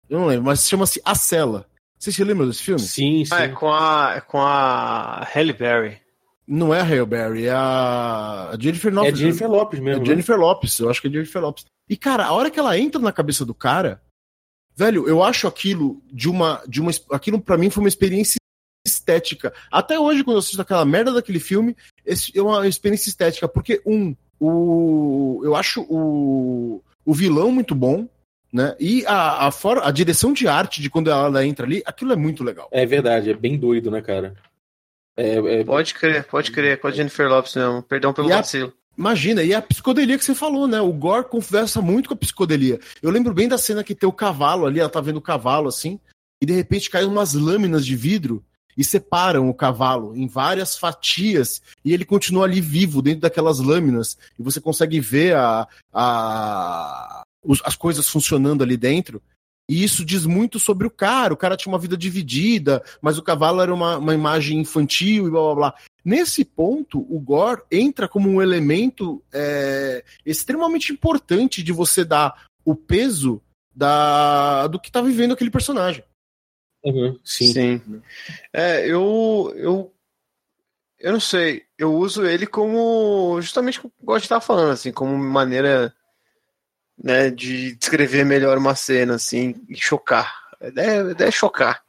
Eu 0.09 0.21
não 0.21 0.27
lembro, 0.27 0.45
mas 0.45 0.69
chama-se 0.69 1.01
A 1.05 1.15
Cela. 1.15 1.67
Vocês 1.99 2.17
se 2.17 2.25
lembram 2.25 2.47
desse 2.47 2.63
filme? 2.63 2.81
Sim, 2.81 3.25
sim. 3.25 3.31
Ah, 3.33 3.45
é 3.45 3.49
com 3.49 3.73
a, 3.73 4.15
é 4.17 4.21
com 4.21 4.39
a 4.39 5.27
Halle 5.35 5.53
Berry. 5.53 5.99
Não 6.47 6.75
é 6.75 6.81
a 6.81 6.85
Halle 6.85 7.07
Berry, 7.07 7.47
é 7.47 7.53
a 7.53 8.55
Jennifer 8.61 8.93
Lopes. 8.93 9.13
É 9.13 9.17
Jennifer 9.17 9.51
Lopes 9.51 9.81
mesmo. 9.81 9.97
É 9.97 10.01
né? 10.01 10.07
Jennifer 10.07 10.39
Lopes, 10.39 10.79
eu 10.79 10.91
acho 10.91 11.01
que 11.01 11.09
é 11.09 11.11
Jennifer 11.11 11.41
Lopes. 11.41 11.65
E, 11.89 11.97
cara, 11.97 12.27
a 12.27 12.33
hora 12.33 12.51
que 12.51 12.59
ela 12.59 12.79
entra 12.79 13.01
na 13.01 13.13
cabeça 13.13 13.45
do 13.45 13.55
cara, 13.55 14.03
velho, 14.77 15.09
eu 15.09 15.23
acho 15.23 15.47
aquilo 15.47 16.03
de 16.13 16.29
uma. 16.29 16.63
De 16.69 16.81
uma 16.81 16.91
aquilo 17.11 17.41
para 17.41 17.57
mim 17.57 17.71
foi 17.71 17.83
uma 17.83 17.89
experiência 17.89 18.37
estética. 18.87 19.55
Até 19.71 19.99
hoje, 19.99 20.23
quando 20.23 20.37
eu 20.37 20.41
assisto 20.41 20.61
aquela 20.61 20.85
merda 20.85 21.13
daquele 21.13 21.41
filme, 21.41 21.75
é 22.05 22.43
uma 22.43 22.69
experiência 22.69 23.09
estética. 23.09 23.49
Porque, 23.49 23.81
um, 23.87 24.15
o, 24.39 25.41
eu 25.43 25.57
acho 25.57 25.81
o, 25.89 26.83
o 27.05 27.15
vilão 27.15 27.51
muito 27.51 27.75
bom. 27.75 28.07
Né? 28.55 28.77
E 28.79 29.05
a, 29.05 29.49
a, 29.49 29.51
for, 29.51 29.83
a 29.83 29.91
direção 29.91 30.33
de 30.33 30.47
arte 30.47 30.81
de 30.81 30.89
quando 30.89 31.11
ela 31.11 31.45
entra 31.45 31.67
ali, 31.67 31.83
aquilo 31.85 32.13
é 32.13 32.17
muito 32.17 32.45
legal. 32.45 32.69
É 32.71 32.87
verdade, 32.87 33.29
é 33.29 33.35
bem 33.35 33.59
doido, 33.59 33.91
né, 33.91 34.01
cara? 34.01 34.37
É, 35.17 35.35
é... 35.35 35.65
Pode 35.65 35.93
crer, 35.93 36.25
pode 36.25 36.53
crer, 36.53 36.81
com 36.81 36.87
a 36.87 36.93
Jennifer 36.93 37.29
Lopes 37.29 37.57
mesmo. 37.57 37.83
Perdão 37.83 38.13
pelo 38.13 38.29
vacilo. 38.29 38.73
Imagina, 38.97 39.43
e 39.43 39.53
a 39.53 39.61
psicodelia 39.61 40.17
que 40.17 40.25
você 40.25 40.37
falou, 40.37 40.69
né? 40.69 40.81
O 40.81 40.93
Gore 40.93 41.29
conversa 41.29 41.83
muito 41.83 42.09
com 42.09 42.15
a 42.15 42.17
psicodelia. 42.17 42.79
Eu 43.03 43.11
lembro 43.11 43.35
bem 43.35 43.49
da 43.49 43.59
cena 43.59 43.83
que 43.83 43.93
tem 43.93 44.09
o 44.09 44.13
cavalo 44.13 44.67
ali, 44.67 44.79
ela 44.79 44.89
tá 44.89 45.01
vendo 45.01 45.17
o 45.17 45.21
cavalo 45.23 45.67
assim, 45.67 45.99
e 46.41 46.47
de 46.47 46.53
repente 46.53 46.89
caem 46.89 47.09
umas 47.09 47.35
lâminas 47.35 47.85
de 47.85 47.97
vidro 47.97 48.41
e 48.77 48.85
separam 48.85 49.49
o 49.49 49.55
cavalo 49.55 50.17
em 50.17 50.29
várias 50.29 50.79
fatias 50.79 51.61
e 51.85 51.93
ele 51.93 52.05
continua 52.05 52.45
ali 52.45 52.61
vivo 52.61 53.03
dentro 53.03 53.23
daquelas 53.23 53.59
lâminas 53.59 54.17
e 54.39 54.43
você 54.43 54.61
consegue 54.61 55.01
ver 55.01 55.35
a, 55.35 55.67
a, 55.93 57.25
as 57.65 57.77
coisas 57.77 58.09
funcionando 58.09 58.63
ali 58.63 58.77
dentro. 58.77 59.23
E 59.69 59.83
isso 59.83 60.05
diz 60.05 60.27
muito 60.27 60.59
sobre 60.59 60.87
o 60.87 60.91
cara. 60.91 61.33
O 61.33 61.37
cara 61.37 61.57
tinha 61.57 61.73
uma 61.73 61.79
vida 61.79 61.97
dividida, 61.97 62.83
mas 63.01 63.17
o 63.17 63.23
cavalo 63.23 63.63
era 63.63 63.73
uma, 63.73 63.97
uma 63.97 64.15
imagem 64.15 64.61
infantil 64.61 65.27
e 65.27 65.31
blá 65.31 65.43
blá 65.43 65.55
blá. 65.55 65.75
Nesse 66.05 66.45
ponto, 66.45 67.01
o 67.01 67.19
gore 67.19 67.63
entra 67.71 68.07
como 68.07 68.29
um 68.29 68.43
elemento 68.43 69.23
é, 69.33 70.05
extremamente 70.25 70.93
importante 70.93 71.63
de 71.63 71.73
você 71.73 72.05
dar 72.05 72.47
o 72.63 72.75
peso 72.75 73.41
da, 73.75 74.67
do 74.67 74.79
que 74.79 74.89
está 74.89 75.01
vivendo 75.01 75.33
aquele 75.33 75.51
personagem. 75.51 76.05
Uhum, 76.85 77.19
sim. 77.25 77.53
sim. 77.53 78.03
É, 78.53 78.87
eu, 78.87 79.51
eu, 79.57 79.95
eu 80.99 81.13
não 81.13 81.21
sei. 81.21 81.65
Eu 81.79 81.95
uso 81.95 82.27
ele 82.27 82.47
como 82.47 83.41
justamente 83.41 83.83
eu 83.83 83.91
gosto 84.03 84.21
de 84.21 84.27
estar 84.27 84.41
falando, 84.43 84.73
assim, 84.73 84.93
como 84.93 85.17
maneira 85.17 85.95
né, 87.05 87.29
de 87.29 87.77
descrever 87.77 88.25
melhor 88.25 88.57
uma 88.57 88.75
cena, 88.75 89.17
assim, 89.17 89.55
e 89.69 89.77
chocar. 89.77 90.33
A 90.59 90.69
ideia, 90.69 91.07
a 91.07 91.11
ideia 91.11 91.29
é 91.29 91.31
chocar. 91.31 91.85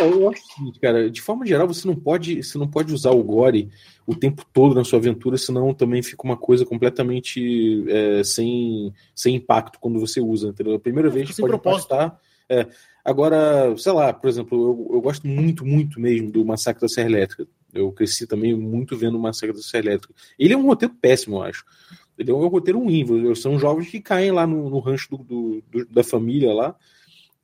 Eu 0.00 0.30
acho 0.30 0.42
que, 0.72 0.80
cara, 0.80 1.10
de 1.10 1.20
forma 1.20 1.44
geral, 1.44 1.66
você 1.66 1.86
não 1.88 1.96
pode, 1.96 2.40
você 2.40 2.56
não 2.56 2.68
pode 2.68 2.94
usar 2.94 3.10
o 3.10 3.22
gore 3.22 3.68
o 4.06 4.14
tempo 4.14 4.44
todo 4.52 4.74
na 4.74 4.84
sua 4.84 5.00
aventura, 5.00 5.36
senão 5.36 5.74
também 5.74 6.04
fica 6.04 6.22
uma 6.22 6.36
coisa 6.36 6.64
completamente 6.64 7.84
é, 7.88 8.22
sem, 8.22 8.92
sem 9.12 9.34
impacto 9.34 9.80
quando 9.80 9.98
você 9.98 10.20
usa. 10.20 10.48
Entendeu? 10.48 10.74
A 10.74 10.80
primeira 10.80 11.10
vez 11.10 11.30
que 11.30 11.40
pode 11.40 11.56
impactar. 11.56 12.16
É, 12.48 12.68
agora, 13.04 13.74
sei 13.76 13.92
lá, 13.92 14.12
por 14.12 14.28
exemplo, 14.28 14.56
eu, 14.56 14.94
eu 14.96 15.00
gosto 15.00 15.26
muito, 15.26 15.64
muito 15.64 15.98
mesmo 15.98 16.30
do 16.30 16.44
Massacre 16.44 16.80
da 16.80 16.88
Serra 16.88 17.08
Elétrica. 17.08 17.46
Eu 17.72 17.90
cresci 17.90 18.24
também 18.24 18.54
muito 18.54 18.96
vendo 18.96 19.16
o 19.16 19.20
Massacre 19.20 19.56
da 19.56 19.62
Serra 19.62 19.86
Elétrica. 19.86 20.14
Ele 20.38 20.54
é 20.54 20.56
um 20.56 20.66
roteiro 20.66 20.94
péssimo, 21.00 21.36
eu 21.38 21.42
acho. 21.42 21.64
Ele 22.18 22.30
é 22.30 22.34
um 22.34 22.46
roteiro 22.46 22.80
ruim. 22.80 23.34
São 23.34 23.58
jovens 23.58 23.90
que 23.90 24.00
caem 24.00 24.30
lá 24.30 24.46
no, 24.46 24.70
no 24.70 24.78
rancho 24.78 25.10
do, 25.10 25.18
do, 25.18 25.62
do, 25.70 25.86
da 25.86 26.04
família 26.04 26.52
lá. 26.52 26.76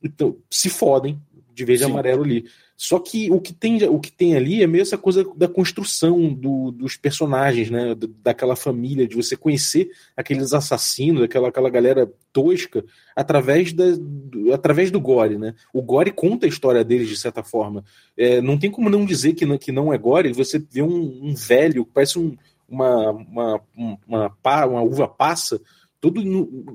Então, 0.03 0.37
se 0.49 0.69
fodem 0.69 1.19
de 1.53 1.65
verde 1.65 1.83
e 1.83 1.85
amarelo 1.85 2.23
ali. 2.23 2.45
Só 2.75 2.97
que 2.97 3.29
o 3.29 3.39
que 3.39 3.53
tem, 3.53 3.83
o 3.87 3.99
que 3.99 4.11
tem 4.11 4.35
ali 4.35 4.63
é 4.63 4.67
meio 4.67 4.81
essa 4.81 4.97
coisa 4.97 5.23
da 5.35 5.47
construção 5.47 6.33
do, 6.33 6.71
dos 6.71 6.97
personagens, 6.97 7.69
né? 7.69 7.95
Daquela 8.23 8.55
família, 8.55 9.07
de 9.07 9.15
você 9.15 9.37
conhecer 9.37 9.91
aqueles 10.17 10.51
assassinos, 10.51 11.21
aquela, 11.21 11.49
aquela 11.49 11.69
galera 11.69 12.11
tosca, 12.33 12.83
através, 13.15 13.71
da, 13.71 13.85
do, 13.95 14.51
através 14.51 14.89
do 14.89 14.99
Gore, 14.99 15.37
né? 15.37 15.53
O 15.71 15.81
Gore 15.83 16.11
conta 16.11 16.47
a 16.47 16.49
história 16.49 16.83
deles 16.83 17.07
de 17.07 17.17
certa 17.17 17.43
forma. 17.43 17.83
É, 18.17 18.41
não 18.41 18.57
tem 18.57 18.71
como 18.71 18.89
não 18.89 19.05
dizer 19.05 19.33
que 19.33 19.45
não, 19.45 19.59
que 19.59 19.71
não 19.71 19.93
é 19.93 19.97
Gore, 19.99 20.33
você 20.33 20.57
vê 20.57 20.81
um, 20.81 21.19
um 21.21 21.35
velho, 21.35 21.85
parece 21.85 22.17
um, 22.17 22.35
uma, 22.71 23.11
uma, 23.11 23.61
uma, 24.07 24.31
uma, 24.65 24.81
uva 24.81 25.07
passa 25.07 25.61
todo 25.99 26.19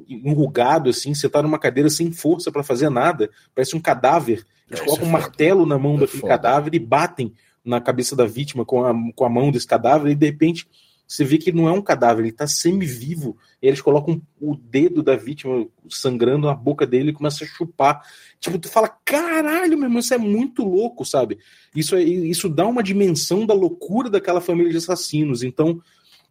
enrugado, 0.08 0.90
assim, 0.90 1.12
você 1.12 1.28
tá 1.28 1.42
numa 1.42 1.58
cadeira 1.58 1.90
sem 1.90 2.12
força 2.12 2.52
para 2.52 2.62
fazer 2.62 2.88
nada, 2.88 3.28
parece 3.54 3.74
um 3.74 3.80
cadáver. 3.80 4.46
Eles 4.70 4.80
é, 4.80 4.84
colocam 4.84 5.06
é 5.06 5.08
um 5.08 5.12
martelo 5.12 5.66
na 5.66 5.78
mão 5.78 5.96
é 5.96 6.00
daquele 6.00 6.22
cadáver 6.22 6.74
e 6.74 6.78
batem 6.78 7.34
na 7.64 7.80
cabeça 7.80 8.14
da 8.14 8.24
vítima 8.24 8.64
com 8.64 8.84
a, 8.84 8.94
com 9.14 9.24
a 9.24 9.28
mão 9.28 9.50
desse 9.50 9.66
cadáver, 9.66 10.12
e 10.12 10.14
de 10.14 10.26
repente 10.26 10.68
você 11.06 11.24
vê 11.24 11.38
que 11.38 11.52
não 11.52 11.68
é 11.68 11.72
um 11.72 11.82
cadáver, 11.82 12.24
ele 12.24 12.32
tá 12.32 12.46
semi-vivo, 12.46 13.36
e 13.62 13.66
eles 13.68 13.80
colocam 13.80 14.20
o 14.40 14.56
dedo 14.56 15.02
da 15.02 15.16
vítima 15.16 15.66
sangrando 15.88 16.46
na 16.46 16.54
boca 16.54 16.86
dele 16.86 17.10
e 17.10 17.14
começa 17.14 17.44
a 17.44 17.46
chupar. 17.46 18.02
Tipo, 18.40 18.58
tu 18.58 18.68
fala, 18.68 18.88
caralho, 19.04 19.76
meu 19.78 19.86
irmão, 19.86 20.00
isso 20.00 20.14
é 20.14 20.18
muito 20.18 20.64
louco, 20.64 21.04
sabe? 21.04 21.38
Isso, 21.74 21.94
é, 21.94 22.02
isso 22.02 22.48
dá 22.48 22.66
uma 22.66 22.82
dimensão 22.82 23.46
da 23.46 23.54
loucura 23.54 24.10
daquela 24.10 24.40
família 24.40 24.70
de 24.70 24.78
assassinos. 24.78 25.42
Então, 25.42 25.80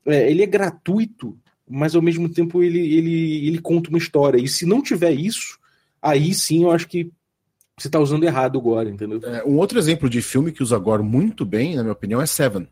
é, 0.05 0.29
ele 0.29 0.43
é 0.43 0.47
gratuito 0.47 1.37
mas 1.67 1.95
ao 1.95 2.01
mesmo 2.01 2.29
tempo 2.29 2.61
ele, 2.61 2.79
ele, 2.79 3.47
ele 3.47 3.59
conta 3.59 3.89
uma 3.89 3.97
história. 3.97 4.37
E 4.37 4.47
se 4.47 4.65
não 4.65 4.81
tiver 4.81 5.11
isso, 5.11 5.57
aí 6.01 6.33
sim 6.33 6.63
eu 6.63 6.71
acho 6.71 6.87
que 6.87 7.11
você 7.77 7.87
está 7.87 7.99
usando 7.99 8.23
errado 8.23 8.55
o 8.55 8.61
Gore, 8.61 8.89
entendeu? 8.89 9.19
É, 9.23 9.43
um 9.43 9.57
outro 9.57 9.77
exemplo 9.77 10.09
de 10.09 10.21
filme 10.21 10.51
que 10.51 10.63
usa 10.63 10.77
Gore 10.77 11.03
muito 11.03 11.43
bem, 11.43 11.75
na 11.75 11.81
minha 11.81 11.93
opinião, 11.93 12.21
é 12.21 12.25
Seven. 12.25 12.67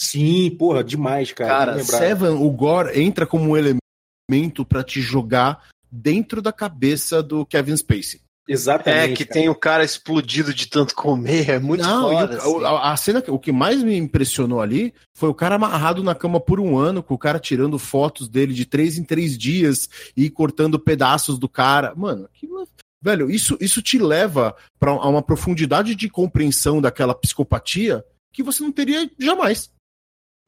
Sim, 0.00 0.50
porra, 0.50 0.82
demais, 0.82 1.32
cara. 1.32 1.72
Cara, 1.72 1.84
Seven, 1.84 2.30
o 2.30 2.50
Gore 2.50 3.00
entra 3.00 3.26
como 3.26 3.50
um 3.50 3.56
elemento 3.56 4.64
para 4.64 4.82
te 4.82 5.00
jogar 5.00 5.64
dentro 5.90 6.42
da 6.42 6.52
cabeça 6.52 7.22
do 7.22 7.46
Kevin 7.46 7.76
Spacey. 7.76 8.20
Exatamente. 8.46 9.12
É, 9.12 9.16
que 9.16 9.24
cara. 9.24 9.40
tem 9.40 9.48
o 9.48 9.54
cara 9.54 9.84
explodido 9.84 10.52
de 10.52 10.66
tanto 10.66 10.94
comer, 10.94 11.48
é 11.48 11.58
muito 11.58 11.82
Não, 11.82 12.10
foda. 12.10 12.36
assim. 12.36 12.64
a, 12.64 12.92
a, 12.92 12.96
cena, 12.96 13.24
o 13.28 13.38
que 13.38 13.50
mais 13.50 13.82
me 13.82 13.96
impressionou 13.96 14.60
ali 14.60 14.92
foi 15.16 15.30
o 15.30 15.34
cara 15.34 15.54
amarrado 15.54 16.02
na 16.02 16.14
cama 16.14 16.38
por 16.38 16.60
um 16.60 16.76
ano, 16.76 17.02
com 17.02 17.14
o 17.14 17.18
cara 17.18 17.38
tirando 17.38 17.78
fotos 17.78 18.28
dele 18.28 18.52
de 18.52 18.66
três 18.66 18.98
em 18.98 19.04
três 19.04 19.38
dias 19.38 19.88
e 20.14 20.28
cortando 20.28 20.78
pedaços 20.78 21.38
do 21.38 21.48
cara. 21.48 21.94
Mano, 21.96 22.26
aquilo, 22.26 22.68
velho, 23.00 23.30
isso, 23.30 23.56
isso 23.60 23.80
te 23.80 23.98
leva 23.98 24.54
para 24.78 24.92
uma 24.92 25.22
profundidade 25.22 25.94
de 25.94 26.10
compreensão 26.10 26.82
daquela 26.82 27.14
psicopatia 27.14 28.04
que 28.30 28.42
você 28.42 28.62
não 28.62 28.72
teria 28.72 29.10
jamais. 29.18 29.70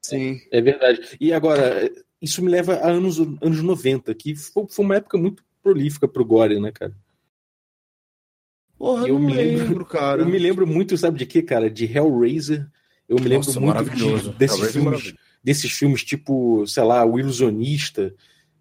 Sim. 0.09 0.41
É 0.51 0.61
verdade. 0.61 1.17
E 1.21 1.33
agora, 1.33 1.91
isso 2.21 2.43
me 2.43 2.51
leva 2.51 2.75
a 2.77 2.91
anos, 2.91 3.19
anos 3.19 3.63
90, 3.63 4.15
que 4.15 4.35
foi, 4.35 4.67
foi 4.69 4.85
uma 4.85 4.97
época 4.97 5.19
muito 5.19 5.43
prolífica 5.63 6.07
pro 6.07 6.25
Gore, 6.25 6.61
né, 6.61 6.71
cara? 6.73 6.95
Porra, 8.79 9.09
Eu 9.09 9.19
me 9.19 9.33
lembro- 9.33 9.65
lembro, 9.65 9.85
cara. 9.87 10.23
Eu 10.23 10.27
me 10.27 10.39
lembro 10.39 10.67
muito, 10.67 10.97
sabe 10.97 11.19
de 11.19 11.27
quê, 11.27 11.43
cara? 11.43 11.71
De 11.71 11.85
Hellraiser. 11.87 12.67
Eu 13.09 13.17
me 13.17 13.23
lembro 13.29 13.47
Nossa, 13.47 13.61
muito 13.61 13.75
maravilhoso. 13.75 14.31
de- 14.33 14.37
desses 14.39 14.59
Hellraiser 14.59 14.83
é 14.83 14.99
filmes, 14.99 15.15
desses 15.43 15.73
filmes 15.73 16.05
tipo, 16.05 16.67
sei 16.67 16.83
lá, 16.83 17.05
O 17.05 17.19
Ilusionista, 17.19 18.15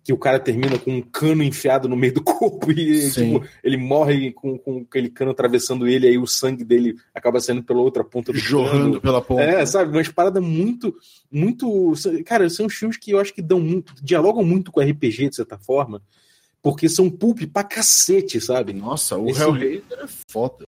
que 0.05 0.13
o 0.13 0.17
cara 0.19 0.39
termina 0.39 0.77
com 0.77 0.91
um 0.97 1.01
cano 1.01 1.41
enfiado 1.41 1.89
no 1.89 1.95
meio 1.97 2.13
do 2.13 2.21
corpo 2.23 2.71
e 2.71 3.09
tipo, 3.09 3.43
ele 3.63 3.75
morre 3.75 4.31
com, 4.31 4.55
com 4.55 4.85
aquele 4.87 5.09
cano 5.09 5.31
atravessando 5.31 5.87
ele, 5.87 6.07
aí 6.07 6.15
o 6.15 6.27
sangue 6.27 6.63
dele 6.63 6.95
acaba 7.11 7.39
saindo 7.41 7.63
pela 7.63 7.79
outra 7.81 8.03
ponta 8.03 8.31
do 8.31 8.37
Jorrando 8.37 8.89
cano. 8.91 9.01
pela 9.01 9.19
ponta. 9.19 9.41
É, 9.41 9.65
sabe, 9.65 9.97
umas 9.97 10.07
paradas 10.07 10.43
muito, 10.43 10.95
muito. 11.31 11.93
Cara, 12.23 12.47
são 12.51 12.69
filmes 12.69 12.97
que 12.97 13.09
eu 13.09 13.19
acho 13.19 13.33
que 13.33 13.41
dão 13.41 13.59
muito. 13.59 13.95
dialogam 13.99 14.43
muito 14.43 14.71
com 14.71 14.79
RPG, 14.79 15.29
de 15.29 15.35
certa 15.37 15.57
forma, 15.57 15.99
porque 16.61 16.87
são 16.87 17.09
pulp 17.09 17.39
pra 17.51 17.63
cacete, 17.63 18.39
sabe? 18.39 18.73
Nossa, 18.73 19.17
o 19.17 19.27
Esse- 19.27 19.41
Hellraiser 19.41 19.83
é 20.03 20.05
foda. 20.29 20.65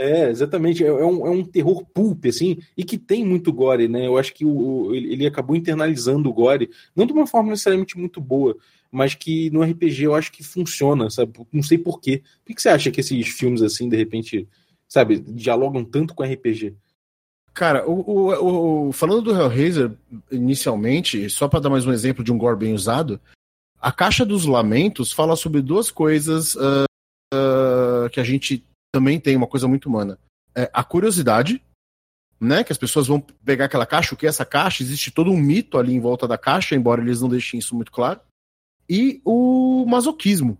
É, 0.00 0.30
exatamente. 0.30 0.84
É, 0.84 0.88
é 0.88 1.04
um, 1.04 1.26
é 1.26 1.30
um 1.30 1.44
terror 1.44 1.84
pulp, 1.92 2.26
assim, 2.26 2.58
e 2.76 2.84
que 2.84 2.96
tem 2.98 3.24
muito 3.24 3.52
gore, 3.52 3.88
né? 3.88 4.06
Eu 4.06 4.16
acho 4.16 4.32
que 4.34 4.44
o, 4.44 4.94
ele, 4.94 5.26
acabou 5.26 5.56
internalizando 5.56 6.28
o 6.28 6.32
gore, 6.32 6.70
não 6.94 7.06
de 7.06 7.12
uma 7.12 7.26
forma 7.26 7.50
necessariamente 7.50 7.98
muito 7.98 8.20
boa, 8.20 8.56
mas 8.90 9.14
que 9.14 9.50
no 9.50 9.62
RPG 9.62 10.04
eu 10.04 10.14
acho 10.14 10.30
que 10.32 10.42
funciona, 10.42 11.10
sabe? 11.10 11.32
Não 11.52 11.62
sei 11.62 11.78
porquê. 11.78 12.18
Por 12.40 12.46
que, 12.46 12.54
que 12.54 12.62
você 12.62 12.68
acha 12.68 12.90
que 12.90 13.00
esses 13.00 13.28
filmes, 13.28 13.60
assim, 13.62 13.88
de 13.88 13.96
repente, 13.96 14.48
sabe, 14.88 15.18
dialogam 15.18 15.84
tanto 15.84 16.14
com 16.14 16.22
RPG? 16.22 16.74
Cara, 17.52 17.88
o, 17.88 18.04
o- 18.08 18.88
o- 18.88 18.92
falando 18.92 19.22
do 19.22 19.30
Hellraiser, 19.32 19.90
inicialmente, 20.30 21.28
só 21.28 21.48
pra 21.48 21.60
dar 21.60 21.70
mais 21.70 21.84
um 21.86 21.92
exemplo 21.92 22.22
de 22.22 22.32
um 22.32 22.38
gore 22.38 22.56
bem 22.56 22.72
usado, 22.72 23.20
a 23.80 23.90
Caixa 23.92 24.24
dos 24.24 24.44
Lamentos 24.44 25.12
fala 25.12 25.34
sobre 25.36 25.60
duas 25.60 25.90
coisas 25.90 26.56
ah, 26.56 26.84
ah, 27.34 28.08
que 28.12 28.20
a 28.20 28.24
gente 28.24 28.64
também 28.92 29.18
tem, 29.20 29.36
uma 29.36 29.46
coisa 29.46 29.68
muito 29.68 29.86
humana. 29.88 30.18
É 30.54 30.70
a 30.72 30.82
curiosidade, 30.82 31.62
né? 32.40 32.64
Que 32.64 32.72
as 32.72 32.78
pessoas 32.78 33.06
vão 33.06 33.20
pegar 33.20 33.66
aquela 33.66 33.86
caixa, 33.86 34.14
o 34.14 34.18
que 34.18 34.26
é 34.26 34.28
essa 34.28 34.44
caixa? 34.44 34.82
Existe 34.82 35.10
todo 35.10 35.30
um 35.30 35.36
mito 35.36 35.78
ali 35.78 35.92
em 35.94 36.00
volta 36.00 36.26
da 36.26 36.38
caixa, 36.38 36.74
embora 36.74 37.00
eles 37.00 37.20
não 37.20 37.28
deixem 37.28 37.58
isso 37.58 37.74
muito 37.74 37.92
claro. 37.92 38.20
E 38.88 39.20
o 39.24 39.84
masoquismo, 39.86 40.56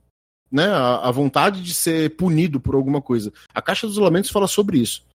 né? 0.51 0.67
A, 0.67 1.09
a 1.09 1.11
vontade 1.11 1.63
de 1.63 1.73
ser 1.73 2.15
punido 2.17 2.61
por 2.61 2.75
alguma 2.75 3.01
coisa. 3.01 3.33
A 3.55 3.63
Caixa 3.63 3.87
dos 3.87 3.97
Lamentos 3.97 4.31
fala 4.31 4.47
sobre 4.47 4.79
isso. 4.79 5.07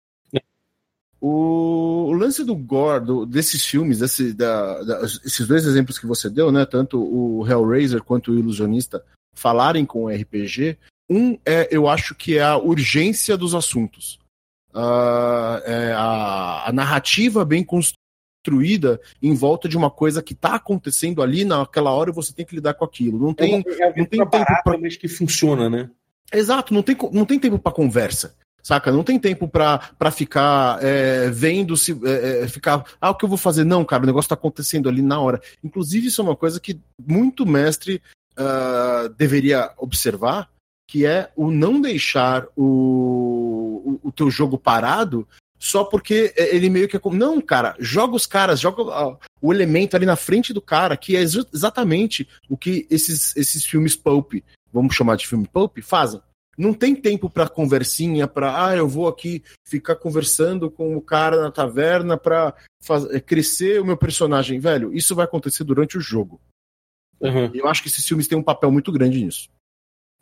O, 1.21 2.08
o 2.10 2.12
lance 2.12 2.43
do 2.43 2.54
gore, 2.54 3.06
do- 3.06 3.26
desses 3.26 3.65
filmes, 3.65 3.99
desse, 3.99 4.34
da- 4.34 4.84
da- 4.84 5.02
esses 5.04 5.47
dois 5.47 5.65
exemplos 5.65 5.97
que 5.97 6.06
você 6.06 6.30
deu, 6.30 6.52
né? 6.52 6.65
Tanto 6.65 6.99
o 7.02 7.47
Hellraiser 7.47 8.04
quanto 8.04 8.32
o 8.32 8.38
Ilusionista 8.38 9.04
falarem 9.34 9.86
com 9.86 10.04
o 10.04 10.10
RPG, 10.10 10.78
um 11.13 11.38
é, 11.45 11.67
eu 11.71 11.88
acho 11.88 12.15
que 12.15 12.38
é 12.38 12.43
a 12.43 12.58
urgência 12.58 13.38
dos 13.38 13.54
assuntos. 13.54 14.19
Ah, 14.73 15.62
é 15.65 15.93
a, 15.93 16.69
a 16.69 16.71
narrativa 16.73 17.45
bem 17.45 17.63
construída 17.63 18.99
em 19.21 19.36
volta 19.36 19.69
de 19.69 19.78
uma 19.78 19.91
coisa 19.91 20.21
que 20.23 20.34
está 20.34 20.56
acontecendo 20.56 21.21
ali 21.21 21.45
naquela 21.45 21.91
hora 21.91 22.10
e 22.10 22.13
você 22.13 22.34
tem 22.34 22.45
que 22.45 22.56
lidar 22.56 22.73
com 22.73 22.84
aquilo. 22.86 23.19
Não 23.19 23.34
tem, 23.34 23.63
é 23.67 23.86
não 23.95 24.06
tem 24.06 24.06
tempo 24.06 24.30
pra- 24.30 24.78
mas 24.82 24.97
que 24.97 25.08
funciona, 25.08 25.69
né? 25.69 25.89
Exato, 26.34 26.73
não 26.73 26.82
tem, 26.82 26.97
não 27.12 27.26
tem 27.26 27.39
tempo 27.39 27.60
pra 27.60 27.71
conversa. 27.71 28.36
Saca? 28.63 28.93
Não 28.93 29.04
tem 29.04 29.19
tempo 29.19 29.45
pra 29.45 30.10
ficar 30.10 30.80
é, 30.82 31.30
vendo 31.30 31.76
se. 31.76 31.91
é, 32.06 32.43
é, 32.43 32.47
ficar. 32.47 32.86
Ah, 32.99 33.10
o 33.10 33.15
que 33.15 33.26
eu 33.26 33.30
vou 33.30 33.38
fazer? 33.38 33.65
Não, 33.65 33.84
cara, 33.84 34.04
o 34.04 34.06
negócio 34.06 34.30
tá 34.30 34.36
acontecendo 34.36 34.88
ali 34.88 35.02
na 35.02 35.19
hora. 35.19 35.41
Inclusive, 35.62 36.08
isso 36.08 36.21
é 36.21 36.23
uma 36.23 36.36
coisa 36.36 36.62
que 36.62 36.80
muito 37.06 37.45
mestre 37.45 38.02
ah, 38.38 39.12
deveria 39.17 39.69
observar, 39.78 40.49
que 40.88 41.06
é 41.06 41.32
o 41.36 41.50
não 41.52 41.80
deixar 41.82 42.46
o, 42.56 44.00
o, 44.04 44.08
o 44.10 44.12
teu 44.12 44.30
jogo 44.30 44.58
parado 44.58 45.28
só 45.58 45.84
porque 45.86 46.34
ele 46.36 46.69
meio 46.69 46.89
que 46.89 46.98
é 46.98 47.00
como. 47.00 47.15
Não, 47.17 47.39
cara, 47.39 47.74
joga 47.80 48.15
os 48.15 48.26
caras, 48.26 48.60
joga 48.60 49.17
o 49.41 49.54
elemento 49.54 49.96
ali 49.96 50.06
na 50.06 50.17
frente 50.17 50.52
do 50.54 50.62
cara, 50.62 50.98
que 50.98 51.15
é 51.15 51.22
exa- 51.22 51.48
exatamente 51.54 52.28
o 52.50 52.58
que 52.58 52.86
esses, 52.89 53.34
esses 53.38 53.63
filmes 53.65 53.96
pulp, 53.96 54.34
vamos 54.74 54.93
chamar 54.93 55.15
de 55.15 55.26
filme 55.28 55.48
pulp, 55.48 55.78
fazem. 55.82 56.22
Não 56.58 56.74
tem 56.74 56.93
tempo 56.93 57.30
pra 57.30 57.48
conversinha, 57.48 58.28
pra, 58.28 58.67
ah, 58.67 58.76
eu 58.76 58.88
vou 58.88 59.08
aqui 59.08 59.41
ficar 59.65 59.96
conversando 59.96 60.69
com 60.69 60.96
o 60.98 61.02
cara 61.02 61.41
na 61.41 61.50
taverna 61.50 62.17
pra 62.17 62.54
faz- 62.84 63.06
eh, 63.06 63.19
crescer 63.22 63.82
o 63.82 63.86
meu 63.86 63.96
personagem. 63.98 64.60
Velho, 64.60 64.93
isso 64.93 65.15
vai 65.15 65.24
acontecer 65.26 65.63
durante 65.63 65.98
o 65.98 66.02
jogo. 66.02 66.39
Uhum. 67.22 67.50
E 67.54 67.60
eu 67.60 67.67
acho 67.69 67.82
que 67.82 67.88
esses 67.88 68.06
filmes 68.06 68.28
têm 68.28 68.38
um 68.38 68.43
papel 68.43 68.69
muito 68.69 68.91
grande 68.91 69.24
nisso. 69.24 69.50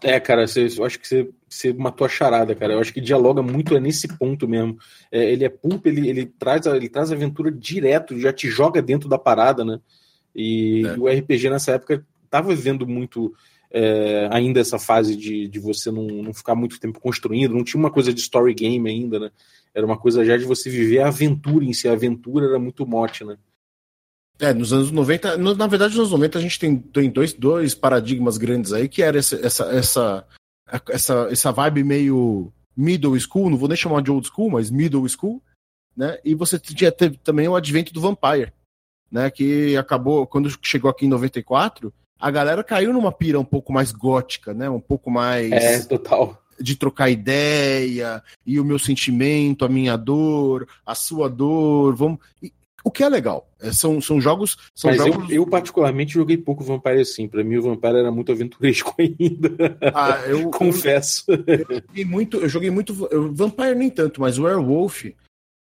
É, 0.04 0.20
cara, 0.20 0.48
você- 0.48 0.68
eu 0.78 0.84
acho 0.86 1.00
que 1.00 1.08
você, 1.08 1.30
você 1.48 1.74
matou 1.74 2.06
a 2.06 2.10
charada, 2.10 2.56
cara. 2.56 2.74
Eu 2.74 2.80
acho 2.80 2.94
que 2.94 3.00
dialoga 3.02 3.42
muito 3.42 3.76
é 3.76 3.80
nesse 3.80 4.08
ponto 4.18 4.48
mesmo. 4.48 4.78
É, 5.12 5.32
ele 5.32 5.46
é 5.46 5.50
pulp, 5.50 5.86
ele, 5.86 6.10
ele, 6.10 6.26
traz 6.26 6.66
a, 6.66 6.76
ele 6.76 6.90
traz 6.90 7.12
a 7.12 7.16
aventura 7.16 7.52
direto, 7.52 8.20
já 8.20 8.34
te 8.34 8.50
joga 8.50 8.82
dentro 8.82 9.08
da 9.08 9.18
parada, 9.18 9.64
né? 9.64 9.80
E, 10.36 10.84
É. 10.86 10.98
o 10.98 11.08
RPG 11.08 11.50
nessa 11.50 11.74
época 11.74 12.06
tava 12.30 12.54
vivendo 12.56 12.88
muito 12.88 13.34
é, 13.74 14.28
ainda 14.32 14.60
essa 14.60 14.78
fase 14.78 15.16
de, 15.16 15.48
de 15.48 15.60
você 15.60 15.90
não, 15.92 16.06
não 16.08 16.34
ficar 16.34 16.56
muito 16.56 16.78
tempo 16.80 17.00
construindo, 17.00 17.54
não 17.56 17.64
tinha 17.64 17.80
uma 17.80 17.90
coisa 17.92 18.14
de 18.14 18.20
story 18.20 18.54
game 18.54 18.90
ainda, 18.90 19.18
né? 19.20 19.32
Era 19.74 19.86
uma 19.86 19.98
coisa 19.98 20.26
já 20.26 20.36
de 20.36 20.44
você 20.44 20.70
viver 20.70 21.00
a 21.00 21.08
aventura 21.08 21.64
em 21.64 21.72
si. 21.72 21.88
A 21.88 21.94
aventura 21.94 22.48
era 22.48 22.60
muito 22.60 22.86
mote, 22.86 23.24
né? 23.24 23.38
É, 24.42 24.54
nos 24.54 24.74
anos 24.74 24.90
90, 24.92 25.38
no- 25.38 25.54
na 25.56 25.68
verdade, 25.68 25.92
nos 25.92 26.00
anos 26.00 26.12
90 26.12 26.40
a 26.40 26.42
gente 26.42 26.58
tem, 26.60 26.76
tem 26.78 27.10
dois, 27.12 27.32
dois 27.32 27.76
paradigmas 27.76 28.38
grandes 28.38 28.74
aí, 28.74 28.90
que 28.90 29.04
era 29.04 29.20
essa, 29.20 29.36
essa, 29.36 29.64
essa, 29.66 30.28
essa, 30.90 31.28
essa 31.32 31.52
vibe 31.52 31.84
meio 31.84 32.52
middle 32.76 33.18
school, 33.20 33.50
não 33.52 33.58
vou 33.58 33.68
nem 33.68 33.78
chamar 33.78 34.02
de 34.02 34.10
old 34.10 34.26
school, 34.28 34.50
mas 34.50 34.72
middle 34.72 35.08
school, 35.08 35.42
né? 35.96 36.18
E 36.26 36.34
você 36.34 36.58
tinha 36.58 36.92
teve 36.92 37.18
também 37.18 37.48
o 37.48 37.56
advento 37.56 37.94
do 37.94 38.02
Vampire, 38.02 38.52
né? 39.12 39.30
Que 39.30 39.78
acabou, 39.78 40.26
quando 40.26 40.50
chegou 40.64 40.90
aqui 40.90 41.06
em 41.06 41.10
94, 41.10 41.94
a 42.20 42.32
galera 42.32 42.64
caiu 42.64 42.92
numa 42.94 43.12
pira 43.12 43.40
um 43.40 43.46
pouco 43.46 43.72
mais 43.72 43.92
gótica, 43.92 44.54
né? 44.56 44.68
Um 44.70 44.80
pouco 44.80 45.12
mais 45.12 45.52
É, 45.52 45.80
total. 45.84 46.42
de 46.60 46.76
trocar 46.76 47.10
ideia, 47.12 48.24
e 48.44 48.60
o 48.60 48.66
meu 48.66 48.80
sentimento, 48.80 49.66
a 49.66 49.70
minha 49.70 49.96
dor, 49.98 50.68
a 50.84 50.96
sua 50.96 51.30
dor, 51.30 51.96
vamos. 51.96 52.18
e- 52.42 52.52
o 52.84 52.92
que 52.92 53.04
é 53.04 53.10
legal. 53.10 53.48
É, 53.60 53.72
são, 53.72 54.02
são 54.02 54.20
jogos. 54.20 54.58
São 54.76 54.90
Mas 54.92 55.00
eu, 55.00 55.14
jogos... 55.14 55.30
eu, 55.32 55.46
particularmente, 55.48 56.14
joguei 56.14 56.38
pouco 56.38 56.64
Vampire 56.64 57.00
assim. 57.02 57.28
Pra 57.28 57.44
mim, 57.44 57.58
o 57.58 57.62
Vampire 57.62 57.98
era 57.98 58.12
muito 58.12 58.32
aventuresco 58.32 58.94
ainda. 59.00 59.78
Ah, 59.94 60.22
eu, 60.28 60.50
Confesso. 60.50 61.26
eu 61.30 61.82
joguei 61.88 62.06
muito. 62.06 62.38
Eu 62.38 62.50
joguei 62.50 62.70
muito. 62.72 63.08
eu- 63.12 63.34
Vampire 63.34 63.76
nem 63.76 63.90
tanto, 63.90 64.20
mas 64.22 64.38
o 64.40 64.44
Werewolf. 64.44 65.06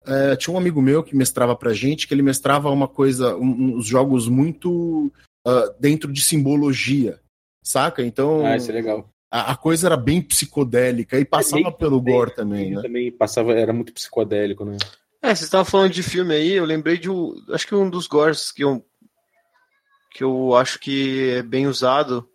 é, 0.07 0.37
tinha 0.37 0.55
um 0.55 0.59
amigo 0.59 0.81
meu 0.81 1.03
que 1.03 1.17
mestrava 1.17 1.57
pra 1.57 1.73
gente, 1.73 2.07
que 2.07 2.15
ele 2.15 2.23
mestrava 2.23 2.71
uma 2.71 2.87
coisa, 2.87 3.37
um- 3.37 3.77
uns 3.77 3.87
jogos 3.87 4.29
muito 4.29 5.11
ah, 5.47 5.75
dentro 5.81 6.13
de 6.13 6.21
simbologia, 6.23 7.19
saca? 7.63 8.05
Então 8.05 8.45
Ah, 8.47 8.57
isso 8.57 8.71
é 8.71 8.75
legal. 8.75 9.09
a, 9.31 9.57
coisa 9.57 9.89
era 9.89 9.97
bem 9.97 10.21
psicodélica 10.23 11.19
e 11.19 11.25
passava 11.25 11.63
meio 11.63 11.73
pelo 11.73 12.01
gore 12.01 12.35
também, 12.35 12.71
né? 12.75 12.83
Também 12.83 13.11
passava, 13.11 13.53
era 13.55 13.73
muito 13.73 13.93
psicodélico, 13.93 14.65
né? 14.65 14.77
É, 15.27 15.31
vocês 15.31 15.43
estavam 15.43 15.65
falando 15.65 15.93
de 15.93 16.05
filme 16.05 16.33
aí, 16.33 16.53
eu 16.53 16.65
lembrei 16.65 16.97
de 16.97 17.11
um. 17.11 17.35
Acho 17.51 17.67
que 17.67 17.75
um 17.75 17.91
dos 17.91 18.07
gores 18.07 18.53
que 18.53 18.63
eu, 18.63 18.87
que 20.13 20.23
eu 20.23 20.55
acho 20.55 20.79
que 20.79 21.31
é 21.31 21.43
bem 21.43 21.67
usado, 21.67 22.31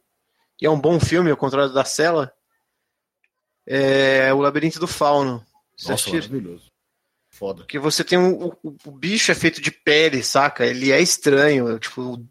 e 0.62 0.66
é 0.66 0.70
um 0.70 0.80
bom 0.80 1.00
filme, 1.00 1.32
ao 1.32 1.38
contrário 1.38 1.72
da 1.72 1.86
Cela, 1.86 2.34
é 3.66 4.34
O 4.34 4.42
Labirinto 4.42 4.78
do 4.78 4.88
Fauno. 4.88 5.42
Vocês 5.78 6.06
Nossa, 6.06 6.12
maravilhoso. 6.12 6.66
Foda. 7.30 7.62
Porque 7.62 7.80
você 7.80 8.04
tem 8.04 8.20
um, 8.20 8.48
o, 8.48 8.76
o 8.86 8.92
bicho 8.92 9.32
é 9.32 9.36
feito 9.36 9.62
de 9.62 9.72
pele, 9.72 10.22
saca? 10.22 10.66
Ele 10.66 10.92
é 10.92 11.00
estranho, 11.00 11.80
tipo, 11.80 12.22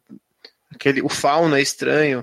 aquele, 0.70 1.01
o 1.01 1.09
fauno 1.09 1.57
é 1.57 1.62
estranho. 1.62 2.23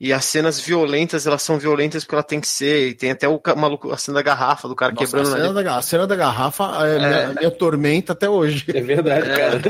E 0.00 0.12
as 0.12 0.24
cenas 0.24 0.58
violentas, 0.60 1.26
elas 1.26 1.40
são 1.42 1.56
violentas 1.58 2.02
porque 2.04 2.16
ela 2.16 2.22
tem 2.22 2.40
que 2.40 2.48
ser. 2.48 2.88
E 2.88 2.94
tem 2.94 3.12
até 3.12 3.28
o 3.28 3.40
maluco, 3.56 3.92
a 3.92 3.96
cena 3.96 4.16
da 4.16 4.22
garrafa 4.22 4.66
do 4.68 4.74
cara 4.74 4.92
Nossa, 4.92 5.06
quebrando 5.06 5.28
a, 5.28 5.30
na 5.30 5.36
cena 5.38 5.62
da, 5.62 5.76
a 5.76 5.82
cena 5.82 6.06
da 6.06 6.16
garrafa 6.16 6.64
é, 6.86 6.98
Minha, 6.98 7.34
minha 7.34 7.50
tormenta 7.50 8.12
até 8.12 8.28
hoje. 8.28 8.64
É 8.68 8.80
verdade, 8.80 9.30
É. 9.30 9.36
cara. 9.36 9.60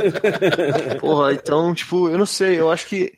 Porra, 0.99 1.33
então, 1.35 1.75
tipo, 1.75 2.09
eu 2.09 2.17
não 2.19 2.27
sei, 2.27 2.59
eu 2.59 2.71
acho 2.71 2.87
que 2.87 3.13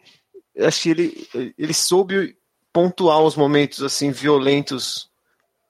acho 0.58 0.82
que 0.82 0.90
ele, 0.90 1.28
ele 1.56 1.74
soube 1.74 2.36
pontuar 2.72 3.20
os 3.20 3.36
momentos 3.36 3.82
assim 3.82 4.10
violentos 4.10 5.08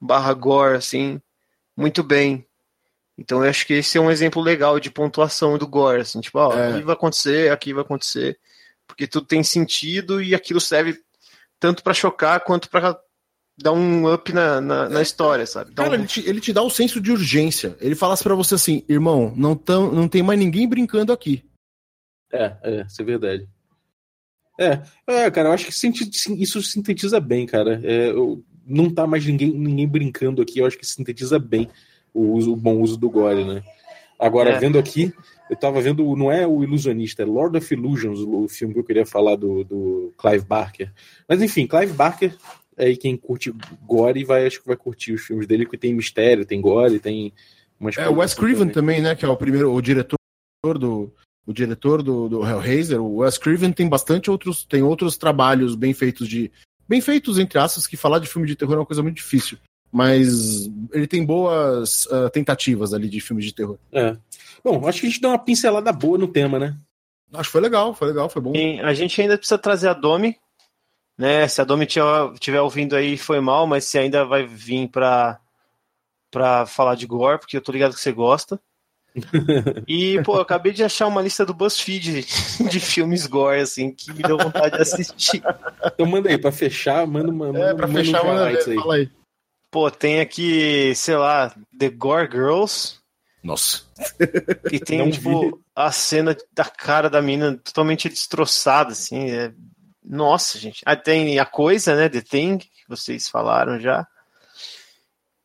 barra 0.00 0.32
gore 0.32 0.76
assim 0.76 1.20
muito 1.76 2.02
bem. 2.02 2.46
Então 3.18 3.44
eu 3.44 3.50
acho 3.50 3.66
que 3.66 3.74
esse 3.74 3.98
é 3.98 4.00
um 4.00 4.10
exemplo 4.10 4.40
legal 4.42 4.78
de 4.80 4.90
pontuação 4.90 5.56
do 5.58 5.66
gore, 5.66 6.00
assim, 6.02 6.20
tipo, 6.20 6.38
ó, 6.38 6.52
É. 6.52 6.72
aqui 6.74 6.82
vai 6.82 6.94
acontecer, 6.94 7.50
aqui 7.52 7.72
vai 7.72 7.82
acontecer, 7.82 8.38
porque 8.86 9.06
tudo 9.06 9.26
tem 9.26 9.42
sentido 9.42 10.22
e 10.22 10.34
aquilo 10.34 10.60
serve 10.60 10.98
tanto 11.60 11.82
pra 11.82 11.94
chocar 11.94 12.40
quanto 12.44 12.68
pra 12.70 12.98
dar 13.58 13.72
um 13.72 14.12
up 14.12 14.32
na, 14.32 14.60
na, 14.60 14.88
na 14.88 15.02
história, 15.02 15.46
sabe? 15.46 15.70
Então, 15.72 15.84
Cara, 15.84 15.96
ele 15.96 16.06
te, 16.06 16.20
ele 16.28 16.40
te 16.40 16.52
dá 16.52 16.62
o 16.62 16.70
senso 16.70 17.00
de 17.00 17.10
urgência. 17.10 17.76
Ele 17.80 17.94
fala 17.94 18.14
assim 18.14 18.24
pra 18.24 18.34
você 18.34 18.54
assim, 18.54 18.84
irmão, 18.88 19.32
não, 19.36 19.56
tão, 19.56 19.90
não 19.90 20.08
tem 20.08 20.22
mais 20.22 20.38
ninguém 20.38 20.68
brincando 20.68 21.12
aqui. 21.12 21.42
É, 22.32 22.56
é, 22.62 22.82
isso 22.86 23.00
é 23.00 23.04
verdade. 23.04 23.48
É, 24.58 24.82
é, 25.06 25.30
cara, 25.30 25.48
eu 25.48 25.52
acho 25.52 25.66
que 25.66 26.42
isso 26.42 26.62
sintetiza 26.62 27.20
bem, 27.20 27.46
cara. 27.46 27.80
É, 27.84 28.10
eu- 28.10 28.44
não 28.68 28.90
tá 28.90 29.06
mais 29.06 29.24
ninguém, 29.24 29.52
ninguém 29.52 29.86
brincando 29.86 30.42
aqui. 30.42 30.58
Eu 30.58 30.66
acho 30.66 30.76
que 30.76 30.84
sintetiza 30.86 31.38
bem 31.38 31.70
o, 32.12 32.32
uso, 32.32 32.52
o 32.52 32.56
bom 32.56 32.80
uso 32.80 32.96
do 32.96 33.08
gore, 33.08 33.44
né? 33.44 33.62
Agora, 34.18 34.50
É. 34.50 34.58
vendo 34.58 34.78
aqui, 34.78 35.12
eu 35.48 35.56
tava 35.56 35.80
vendo, 35.80 36.16
não 36.16 36.30
é 36.30 36.46
o 36.46 36.62
Ilusionista, 36.62 37.22
é 37.22 37.26
Lord 37.26 37.56
of 37.56 37.72
Illusions, 37.74 38.20
o 38.20 38.48
filme 38.48 38.74
que 38.74 38.80
eu 38.80 38.84
queria 38.84 39.06
falar 39.06 39.36
do, 39.36 39.62
do 39.64 40.12
Clive 40.18 40.44
Barker. 40.44 40.92
Mas 41.28 41.40
enfim, 41.40 41.66
Clive 41.66 41.92
Barker, 41.92 42.36
aí 42.76 42.96
quem 42.96 43.16
curte 43.16 43.54
gore 43.82 44.24
vai, 44.24 44.46
acho 44.46 44.60
que 44.60 44.66
vai 44.66 44.76
curtir 44.76 45.12
os 45.12 45.22
filmes 45.22 45.46
dele, 45.46 45.64
porque 45.64 45.78
tem 45.78 45.94
mistério, 45.94 46.44
tem 46.44 46.60
gore, 46.60 46.98
tem 46.98 47.32
umas 47.78 47.96
É 47.96 48.08
o 48.08 48.16
Wes 48.16 48.34
coisas 48.34 48.56
Craven 48.56 48.72
também. 48.72 49.00
né? 49.00 49.14
Que 49.14 49.24
é 49.24 49.28
o 49.28 49.36
primeiro, 49.36 49.72
o 49.72 49.80
diretor 49.80 50.16
do. 50.78 51.12
O 51.46 51.52
diretor 51.52 52.02
do, 52.02 52.28
do 52.28 52.44
Hellraiser, 52.44 53.00
o 53.00 53.18
Wes 53.18 53.38
Craven 53.38 53.70
tem 53.70 53.88
bastante 53.88 54.28
outros, 54.28 54.64
tem 54.64 54.82
outros 54.82 55.16
trabalhos 55.16 55.76
bem 55.76 55.94
feitos 55.94 56.26
de. 56.28 56.50
Bem 56.88 57.00
feitos, 57.00 57.38
entre 57.38 57.56
aspas, 57.58 57.86
que 57.86 57.96
falar 57.96 58.18
de 58.18 58.28
filme 58.28 58.48
de 58.48 58.56
terror 58.56 58.74
é 58.74 58.78
uma 58.78 58.86
coisa 58.86 59.02
muito 59.02 59.16
difícil. 59.16 59.56
Mas 59.92 60.68
ele 60.92 61.06
tem 61.06 61.24
boas 61.24 62.08
ah, 62.10 62.28
tentativas 62.30 62.92
ali 62.92 63.08
de 63.08 63.20
filmes 63.20 63.44
de 63.44 63.54
terror. 63.54 63.78
É. 63.92 64.16
Bom, 64.66 64.84
acho 64.88 65.00
que 65.00 65.06
a 65.06 65.10
gente 65.10 65.20
deu 65.20 65.30
uma 65.30 65.38
pincelada 65.38 65.92
boa 65.92 66.18
no 66.18 66.26
tema, 66.26 66.58
né? 66.58 66.76
Acho 67.32 67.44
que 67.44 67.52
foi 67.52 67.60
legal, 67.60 67.94
foi 67.94 68.08
legal, 68.08 68.28
foi 68.28 68.42
bom. 68.42 68.52
E 68.52 68.80
a 68.80 68.92
gente 68.94 69.22
ainda 69.22 69.38
precisa 69.38 69.56
trazer 69.56 69.86
a 69.86 69.92
Domi, 69.92 70.36
né? 71.16 71.46
Se 71.46 71.60
a 71.60 71.64
Domi 71.64 71.86
estiver 71.86 72.60
ouvindo 72.60 72.96
aí, 72.96 73.16
foi 73.16 73.38
mal, 73.38 73.64
mas 73.64 73.84
se 73.84 73.96
ainda 73.96 74.24
vai 74.24 74.44
vir 74.44 74.88
pra, 74.88 75.38
pra 76.32 76.66
falar 76.66 76.96
de 76.96 77.06
gore, 77.06 77.38
porque 77.38 77.56
eu 77.56 77.60
tô 77.60 77.70
ligado 77.70 77.94
que 77.94 78.00
você 78.00 78.10
gosta. 78.10 78.60
E, 79.86 80.20
pô, 80.24 80.34
eu 80.34 80.40
acabei 80.40 80.72
de 80.72 80.82
achar 80.82 81.06
uma 81.06 81.22
lista 81.22 81.46
do 81.46 81.54
BuzzFeed 81.54 82.26
de 82.68 82.80
filmes 82.80 83.24
gore, 83.28 83.60
assim, 83.60 83.92
que 83.92 84.12
me 84.12 84.22
deu 84.22 84.36
vontade 84.36 84.74
de 84.74 84.82
assistir. 84.82 85.44
Então 85.84 86.06
manda 86.06 86.28
aí, 86.28 86.36
pra 86.36 86.50
fechar, 86.50 87.06
manda 87.06 87.30
uma. 87.30 87.56
É, 87.56 87.72
pra 87.72 87.86
manda 87.86 88.00
fechar, 88.00 88.20
uns 88.20 88.26
manda 88.26 88.50
ver, 88.50 88.68
aí. 88.68 88.74
fala 88.74 88.94
aí. 88.96 89.10
Pô, 89.70 89.90
tem 89.92 90.20
aqui, 90.20 90.92
sei 90.96 91.16
lá, 91.16 91.54
The 91.78 91.88
Gore 91.88 92.28
Girls, 92.30 92.98
Nossa. 93.46 93.82
que 94.68 94.80
tem, 94.80 94.98
Não 94.98 95.10
tipo, 95.10 95.40
vi. 95.40 95.54
a 95.74 95.92
cena 95.92 96.36
da 96.52 96.64
cara 96.64 97.08
da 97.08 97.22
mina 97.22 97.56
totalmente 97.62 98.08
destroçada, 98.08 98.90
assim. 98.92 99.30
é- 99.30 99.52
Nossa, 100.04 100.58
gente. 100.58 100.82
Ah, 100.84 100.96
tem 100.96 101.38
a 101.38 101.46
coisa, 101.46 101.94
né? 101.94 102.08
The 102.08 102.20
Thing, 102.20 102.58
que 102.58 102.68
vocês 102.88 103.28
falaram 103.28 103.78
já. 103.80 104.06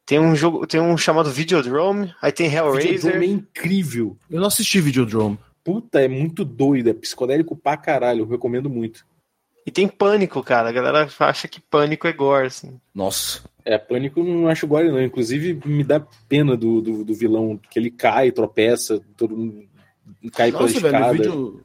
Tem 0.05 0.19
um 0.19 0.35
jogo, 0.35 0.67
tem 0.67 0.81
um 0.81 0.97
chamado 0.97 1.29
Videodrome, 1.31 2.13
aí 2.21 2.31
tem 2.31 2.49
Videodrome 2.49 2.79
é 2.79 2.87
Hellraiser. 2.89 3.23
incrível. 3.23 4.17
Eu 4.29 4.39
não 4.41 4.47
assisti 4.47 4.81
Videodrome. 4.81 5.39
Puta, 5.63 6.01
é 6.01 6.07
muito 6.07 6.43
doido, 6.43 6.89
é 6.89 6.93
psicodélico 6.93 7.55
pra 7.55 7.77
caralho, 7.77 8.21
eu 8.23 8.27
recomendo 8.27 8.69
muito. 8.69 9.05
E 9.65 9.69
tem 9.71 9.87
Pânico, 9.87 10.41
cara. 10.43 10.69
A 10.69 10.71
galera 10.71 11.07
acha 11.19 11.47
que 11.47 11.61
Pânico 11.61 12.07
é 12.07 12.11
gore, 12.13 12.47
assim. 12.47 12.79
Nossa. 12.93 13.43
É, 13.65 13.77
Pânico 13.77 14.19
eu 14.19 14.23
não 14.23 14.47
acho 14.47 14.67
gore, 14.67 14.89
não. 14.89 15.01
Inclusive, 15.01 15.59
me 15.65 15.83
dá 15.83 15.99
pena 16.27 16.55
do, 16.57 16.81
do, 16.81 17.03
do 17.05 17.13
vilão, 17.13 17.59
que 17.69 17.77
ele 17.77 17.91
cai, 17.91 18.31
tropeça, 18.31 19.01
todo 19.15 19.35
mundo 19.35 19.63
cai 20.33 20.51
Nossa, 20.51 20.79
pela 20.79 20.79
velho, 20.79 20.93
o, 20.93 20.97
escada. 20.97 21.13
vídeo, 21.13 21.63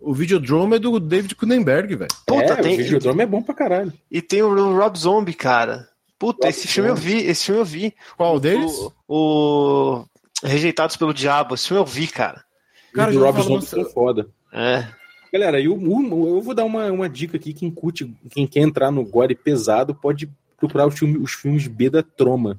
o 0.00 0.14
Videodrome 0.14 0.76
é 0.76 0.78
do 0.78 0.98
David 0.98 1.34
Cronenberg, 1.36 1.94
velho. 1.94 2.10
Puta, 2.26 2.52
é, 2.54 2.56
tem- 2.56 2.74
o 2.74 2.76
Videodrome 2.78 3.22
é 3.22 3.26
bom 3.26 3.42
pra 3.42 3.54
caralho. 3.54 3.92
E 4.10 4.20
tem 4.20 4.42
o 4.42 4.76
Rob 4.76 4.98
Zombie, 4.98 5.34
cara. 5.34 5.88
Puta, 6.18 6.46
Rob 6.46 6.50
esse 6.50 6.68
filme 6.68 6.90
eu 6.90 6.96
Zombie. 6.96 7.08
vi, 7.08 7.26
esse 7.26 7.44
filme 7.46 7.60
eu 7.60 7.64
vi. 7.64 7.94
Qual 8.16 8.38
deles? 8.40 8.72
O, 9.08 9.98
o 9.98 10.04
Rejeitados 10.42 10.96
pelo 10.96 11.14
Diabo, 11.14 11.54
esse 11.54 11.68
filme 11.68 11.80
eu 11.82 11.86
vi, 11.86 12.06
cara. 12.06 12.44
Cara, 12.92 13.12
o 13.12 13.18
Rob 13.18 13.40
Zombie 13.40 13.54
nossa, 13.54 13.76
foi 13.76 13.84
foda. 13.92 14.28
É. 14.52 14.86
Galera, 15.32 15.60
eu, 15.60 15.80
eu 15.80 16.40
vou 16.42 16.54
dar 16.54 16.64
uma, 16.64 16.92
uma 16.92 17.08
dica 17.08 17.36
aqui. 17.38 17.54
Quem 17.54 17.70
curte, 17.70 18.12
quem 18.30 18.46
quer 18.46 18.60
entrar 18.60 18.90
no 18.90 19.02
gore 19.04 19.34
pesado, 19.34 19.94
pode 19.94 20.28
procurar 20.62 20.86
os, 20.86 20.96
filme, 20.96 21.18
os 21.18 21.32
filmes 21.32 21.66
B 21.66 21.90
da 21.90 22.02
Troma. 22.02 22.56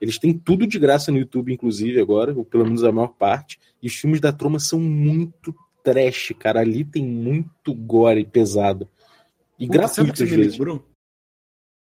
Eles 0.00 0.18
têm 0.18 0.34
tudo 0.34 0.66
de 0.66 0.78
graça 0.78 1.12
no 1.12 1.18
YouTube, 1.18 1.52
inclusive, 1.52 2.00
agora, 2.00 2.34
ou 2.34 2.44
pelo 2.44 2.64
menos 2.64 2.82
a 2.82 2.90
maior 2.90 3.08
parte. 3.08 3.58
E 3.80 3.86
os 3.86 3.94
filmes 3.94 4.20
da 4.20 4.32
Troma 4.32 4.58
são 4.58 4.80
muito 4.80 5.54
trash, 5.84 6.34
cara. 6.38 6.60
Ali 6.60 6.84
tem 6.84 7.04
muito 7.04 7.72
gore 7.72 8.24
pesado. 8.24 8.88
E 9.58 9.66
Puta, 9.66 9.78
gratuito 9.78 10.12
que 10.12 10.22
às 10.24 10.28
você 10.28 10.36
me 10.36 10.42
vezes. 10.42 10.58
lembrou? 10.58 10.84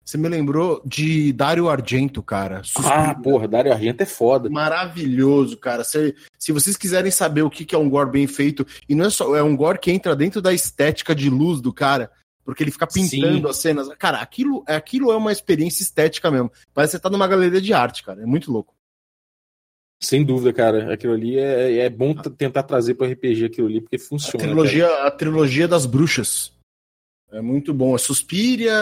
Você 0.05 0.19
me 0.19 0.29
lembrou 0.29 0.83
de 0.85 1.33
Dario 1.33 1.69
Argento, 1.71 2.23
cara. 2.23 2.59
Ah, 2.59 2.65
Suspiro. 2.65 3.23
porra, 3.23 3.49
Dario 3.49 3.73
Argento 3.73 4.03
é 4.03 4.07
foda. 4.07 4.51
Maravilhoso, 4.51 5.57
cara. 5.57 5.85
Se, 5.85 6.15
se 6.39 6.53
vocês 6.53 6.77
quiserem 6.77 7.11
saber 7.11 7.43
o 7.43 7.51
que 7.51 7.65
que 7.65 7.75
é 7.75 7.79
um 7.79 7.89
gore 7.89 8.11
bem 8.11 8.27
feito, 8.27 8.67
e 8.89 8.95
não 8.95 9.07
é 9.07 9.11
só, 9.11 9.35
é 9.35 9.43
um 9.43 9.57
gore 9.57 9.79
que 9.79 9.91
entra 9.91 10.15
dentro 10.15 10.43
da 10.43 10.53
estética 10.53 11.15
de 11.15 11.31
luz 11.31 11.61
do 11.61 11.73
cara, 11.73 12.11
porque 12.45 12.63
ele 12.63 12.71
fica 12.71 12.87
pintando 12.87 13.39
Sim. 13.39 13.47
as 13.49 13.57
cenas. 13.57 13.89
Cara, 13.99 14.19
aquilo, 14.21 14.65
aquilo 14.67 15.13
é 15.13 15.17
uma 15.17 15.33
experiência 15.33 15.83
estética 15.83 16.31
mesmo. 16.31 16.51
Parece 16.75 16.93
que 16.93 16.97
você 16.99 17.03
tá 17.03 17.11
numa 17.11 17.29
galeria 17.29 17.61
de 17.61 17.73
arte, 17.73 18.03
cara. 18.03 18.23
É 18.23 18.27
muito 18.27 18.51
louco. 18.53 18.75
Sem 20.03 20.25
dúvida, 20.25 20.53
cara. 20.53 20.93
Aquilo 20.93 21.13
ali 21.13 21.39
é, 21.39 21.79
é 21.79 21.89
bom 21.91 22.15
t- 22.15 22.29
tentar 22.31 22.65
trazer 22.65 22.95
pro 22.95 23.07
RPG 23.07 23.45
aquilo 23.45 23.69
ali, 23.69 23.81
porque 23.81 23.97
A 23.97 24.01
funciona. 24.01 24.45
trilogia, 24.45 25.07
a 25.07 25.11
trilogia 25.11 25.69
das 25.69 25.87
bruxas. 25.87 26.53
É 27.31 27.41
muito 27.41 27.73
bom. 27.73 27.95
É 27.95 27.99
Suspiria 27.99 28.73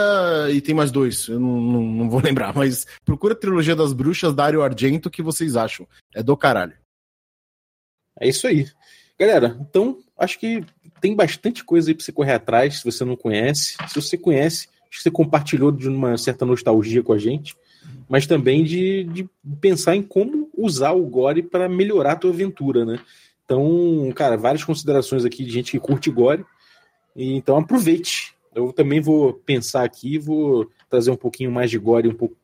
e 0.51 0.61
tem 0.61 0.75
mais 0.75 0.90
dois. 0.90 1.29
Eu 1.29 1.38
não, 1.38 1.61
não, 1.61 1.83
não 1.83 2.11
vou 2.11 2.20
lembrar, 2.25 2.55
mas 2.55 2.87
procura 3.05 3.35
a 3.35 3.37
trilogia 3.37 3.77
das 3.77 3.92
bruxas, 3.92 4.35
Dario 4.35 4.62
Argento, 4.62 5.09
o 5.09 5.11
que 5.12 5.23
vocês 5.23 5.57
acham. 5.57 5.87
É 6.14 6.23
do 6.23 6.37
caralho. 6.37 6.77
É 8.18 8.27
isso 8.29 8.46
aí. 8.46 8.66
Galera, 9.18 9.57
então 9.61 10.03
acho 10.16 10.38
que 10.38 10.64
tem 11.01 11.15
bastante 11.15 11.65
coisa 11.65 11.91
aí 11.91 11.95
pra 11.95 12.05
você 12.05 12.13
correr 12.13 12.33
atrás, 12.33 12.79
se 12.79 12.85
você 12.85 13.05
não 13.05 13.17
conhece. 13.17 13.77
Se 13.89 14.01
você 14.01 14.17
conhece, 14.17 14.69
acho 14.89 14.99
que 14.99 15.03
você 15.03 15.11
compartilhou 15.11 15.73
de 15.73 15.89
uma 15.89 16.17
certa 16.19 16.45
nostalgia 16.45 17.03
com 17.03 17.13
a 17.13 17.19
gente, 17.19 17.57
mas 18.09 18.27
também 18.27 18.65
de, 18.65 19.05
de 19.05 19.29
pensar 19.61 19.97
em 19.97 20.03
como 20.03 20.51
usar 20.57 20.93
o 20.93 21.07
Gore 21.07 21.43
para 21.43 21.69
melhorar 21.69 22.13
a 22.13 22.17
tua 22.17 22.31
aventura, 22.31 22.85
né? 22.85 23.01
Então, 23.45 24.13
cara, 24.15 24.37
várias 24.37 24.63
considerações 24.63 25.25
aqui 25.25 25.45
de 25.45 25.51
gente 25.51 25.73
que 25.73 25.81
curte 25.81 26.11
Gore. 26.11 26.45
E, 27.17 27.35
então 27.35 27.57
aproveite. 27.57 28.35
Eu 28.55 28.73
também 28.73 29.01
vou 29.01 29.33
pensar 29.33 29.85
aqui, 29.85 30.19
vou 30.19 30.69
trazer 30.89 31.11
um 31.11 31.17
pouquinho 31.17 31.51
mais 31.51 31.71
de 31.71 31.79
Gore, 31.79 32.09
um 32.09 32.15
pouco. 32.15 32.37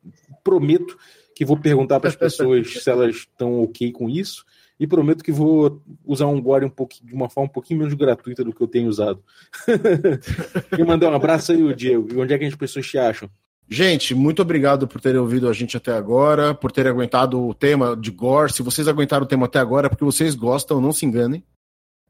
Prometo 0.43 0.97
que 1.35 1.45
vou 1.45 1.57
perguntar 1.57 1.99
para 1.99 2.09
as 2.09 2.15
pessoas 2.17 2.81
se 2.81 2.89
elas 2.89 3.15
estão 3.15 3.61
ok 3.61 3.91
com 3.91 4.09
isso. 4.09 4.45
E 4.79 4.85
prometo 4.85 5.23
que 5.23 5.31
vou 5.31 5.81
usar 6.05 6.27
um 6.27 6.39
Gore 6.39 6.65
um 6.65 6.69
pouquinho, 6.69 7.07
de 7.07 7.15
uma 7.15 7.29
forma 7.29 7.49
um 7.49 7.53
pouquinho 7.53 7.79
menos 7.79 7.95
gratuita 7.95 8.43
do 8.43 8.53
que 8.53 8.61
eu 8.61 8.67
tenho 8.67 8.87
usado. 8.87 9.23
e 10.77 10.83
mandar 10.83 11.11
um 11.11 11.15
abraço 11.15 11.51
aí, 11.51 11.63
o 11.63 11.75
Diego. 11.75 12.07
E 12.13 12.17
onde 12.17 12.33
é 12.33 12.37
que 12.37 12.45
as 12.45 12.55
pessoas 12.55 12.85
te 12.85 12.97
acham? 12.97 13.29
Gente, 13.69 14.15
muito 14.15 14.41
obrigado 14.41 14.87
por 14.87 15.01
terem 15.01 15.19
ouvido 15.19 15.49
a 15.49 15.53
gente 15.53 15.75
até 15.75 15.91
agora, 15.91 16.53
por 16.53 16.71
terem 16.71 16.91
aguentado 16.91 17.45
o 17.45 17.53
tema 17.53 17.97
de 17.97 18.11
gore. 18.11 18.53
Se 18.53 18.61
vocês 18.61 18.87
aguentaram 18.87 19.25
o 19.25 19.27
tema 19.27 19.45
até 19.45 19.59
agora, 19.59 19.87
é 19.87 19.89
porque 19.89 20.05
vocês 20.05 20.35
gostam, 20.35 20.79
não 20.79 20.93
se 20.93 21.05
enganem. 21.05 21.43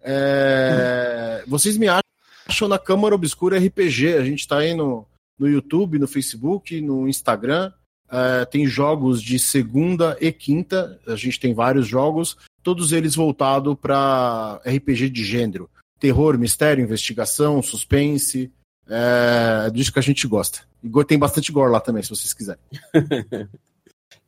É, 0.02 1.44
Vocês 1.48 1.78
me 1.78 1.88
acham 1.88 2.68
na 2.68 2.80
Câmara 2.80 3.16
Obscura 3.16 3.60
RPG. 3.60 4.14
A 4.14 4.24
gente 4.24 4.40
está 4.40 4.60
aí 4.60 4.74
no, 4.74 5.06
no 5.38 5.50
YouTube, 5.50 6.00
no 6.00 6.08
Facebook, 6.08 6.80
no 6.80 7.08
Instagram. 7.08 7.72
É, 8.10 8.46
tem 8.46 8.66
jogos 8.66 9.22
de 9.22 9.38
segunda 9.38 10.16
e 10.22 10.32
quinta. 10.32 11.00
A 11.08 11.16
gente 11.16 11.40
tem 11.40 11.54
vários 11.54 11.88
jogos, 11.88 12.38
todos 12.68 12.92
eles 12.92 13.16
voltados 13.16 13.78
para 13.82 14.60
RPG 14.66 15.10
de 15.10 15.24
gênero: 15.24 15.70
terror, 15.98 16.38
mistério, 16.38 16.84
investigação, 16.84 17.62
suspense. 17.62 18.52
É 18.90 19.70
disso 19.72 19.94
que 19.94 20.00
a 20.00 20.02
gente 20.02 20.28
gosta. 20.28 20.60
E 20.84 21.06
tem 21.06 21.18
bastante 21.18 21.50
gore 21.50 21.72
lá 21.72 21.80
também, 21.80 22.04
se 22.04 22.10
vocês 22.10 22.34
quiserem. 22.34 22.62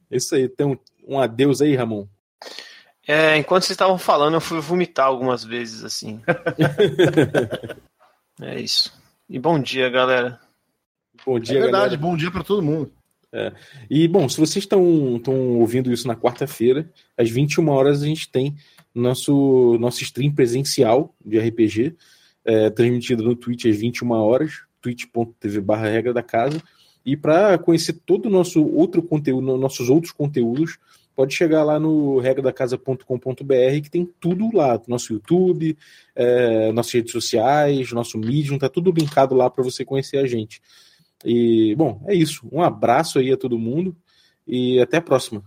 É 0.10 0.16
isso 0.16 0.36
aí. 0.36 0.48
Tem 0.48 0.66
um, 0.66 0.78
um 1.06 1.20
adeus 1.20 1.62
aí, 1.62 1.76
Ramon. 1.76 2.08
É, 3.06 3.36
enquanto 3.36 3.64
vocês 3.64 3.76
estavam 3.76 3.98
falando, 3.98 4.36
eu 4.36 4.42
fui 4.42 4.62
vomitar 4.62 5.08
algumas 5.08 5.44
vezes, 5.44 5.84
assim. 5.84 6.22
é 8.42 8.62
isso. 8.62 8.94
E 9.28 9.38
bom 9.38 9.60
dia, 9.60 9.90
galera. 9.90 10.40
Bom 11.26 11.40
dia, 11.40 11.58
é 11.58 11.62
verdade, 11.64 11.98
galera. 11.98 12.02
bom 12.02 12.16
dia 12.16 12.32
para 12.32 12.44
todo 12.44 12.62
mundo. 12.62 12.94
E, 13.90 14.08
bom, 14.08 14.28
se 14.28 14.40
vocês 14.40 14.64
estão 14.64 15.18
estão 15.18 15.60
ouvindo 15.60 15.92
isso 15.92 16.08
na 16.08 16.16
quarta-feira, 16.16 16.92
às 17.18 17.30
21 17.30 17.70
horas 17.70 18.02
a 18.02 18.06
gente 18.06 18.30
tem 18.30 18.56
nosso, 18.94 19.78
nosso 19.80 20.02
stream 20.04 20.32
presencial 20.34 21.16
de 21.24 21.40
RPG, 21.40 21.96
é, 22.44 22.70
transmitido 22.70 23.24
no 23.24 23.36
Twitch 23.36 23.66
às 23.66 23.78
21 23.78 24.12
horas, 24.12 24.64
twitch.tv 24.82 25.62
barra 25.62 25.90
regra 25.90 26.14
da 26.14 26.24
casa. 26.24 26.62
E 27.06 27.16
para 27.16 27.58
conhecer 27.58 27.94
todo 28.06 28.26
o 28.26 28.30
nosso 28.30 28.64
outro 28.66 29.02
conteúdo, 29.02 29.58
nossos 29.58 29.90
outros 29.90 30.12
conteúdos, 30.12 30.78
pode 31.16 31.34
chegar 31.34 31.64
lá 31.64 31.80
no 31.80 32.20
regradacasa.com.br 32.20 33.04
que 33.84 33.90
tem 33.90 34.10
tudo 34.20 34.50
lá, 34.56 34.80
nosso 34.88 35.14
YouTube, 35.14 35.78
é, 36.16 36.72
nossas 36.72 36.94
redes 36.94 37.12
sociais, 37.12 37.92
nosso 37.92 38.18
Medium, 38.18 38.58
tá 38.58 38.70
tudo 38.70 38.92
linkado 38.92 39.36
lá 39.36 39.50
para 39.50 39.64
você 39.64 39.84
conhecer 39.84 40.18
a 40.18 40.26
gente. 40.26 40.62
E, 41.24 41.76
bom, 41.76 42.04
é 42.08 42.14
isso. 42.14 42.48
Um 42.52 42.62
abraço 42.62 43.20
aí 43.20 43.32
a 43.32 43.38
todo 43.38 43.60
mundo 43.60 43.96
e 44.48 44.80
até 44.80 44.98
a 44.98 45.02
próxima. 45.02 45.44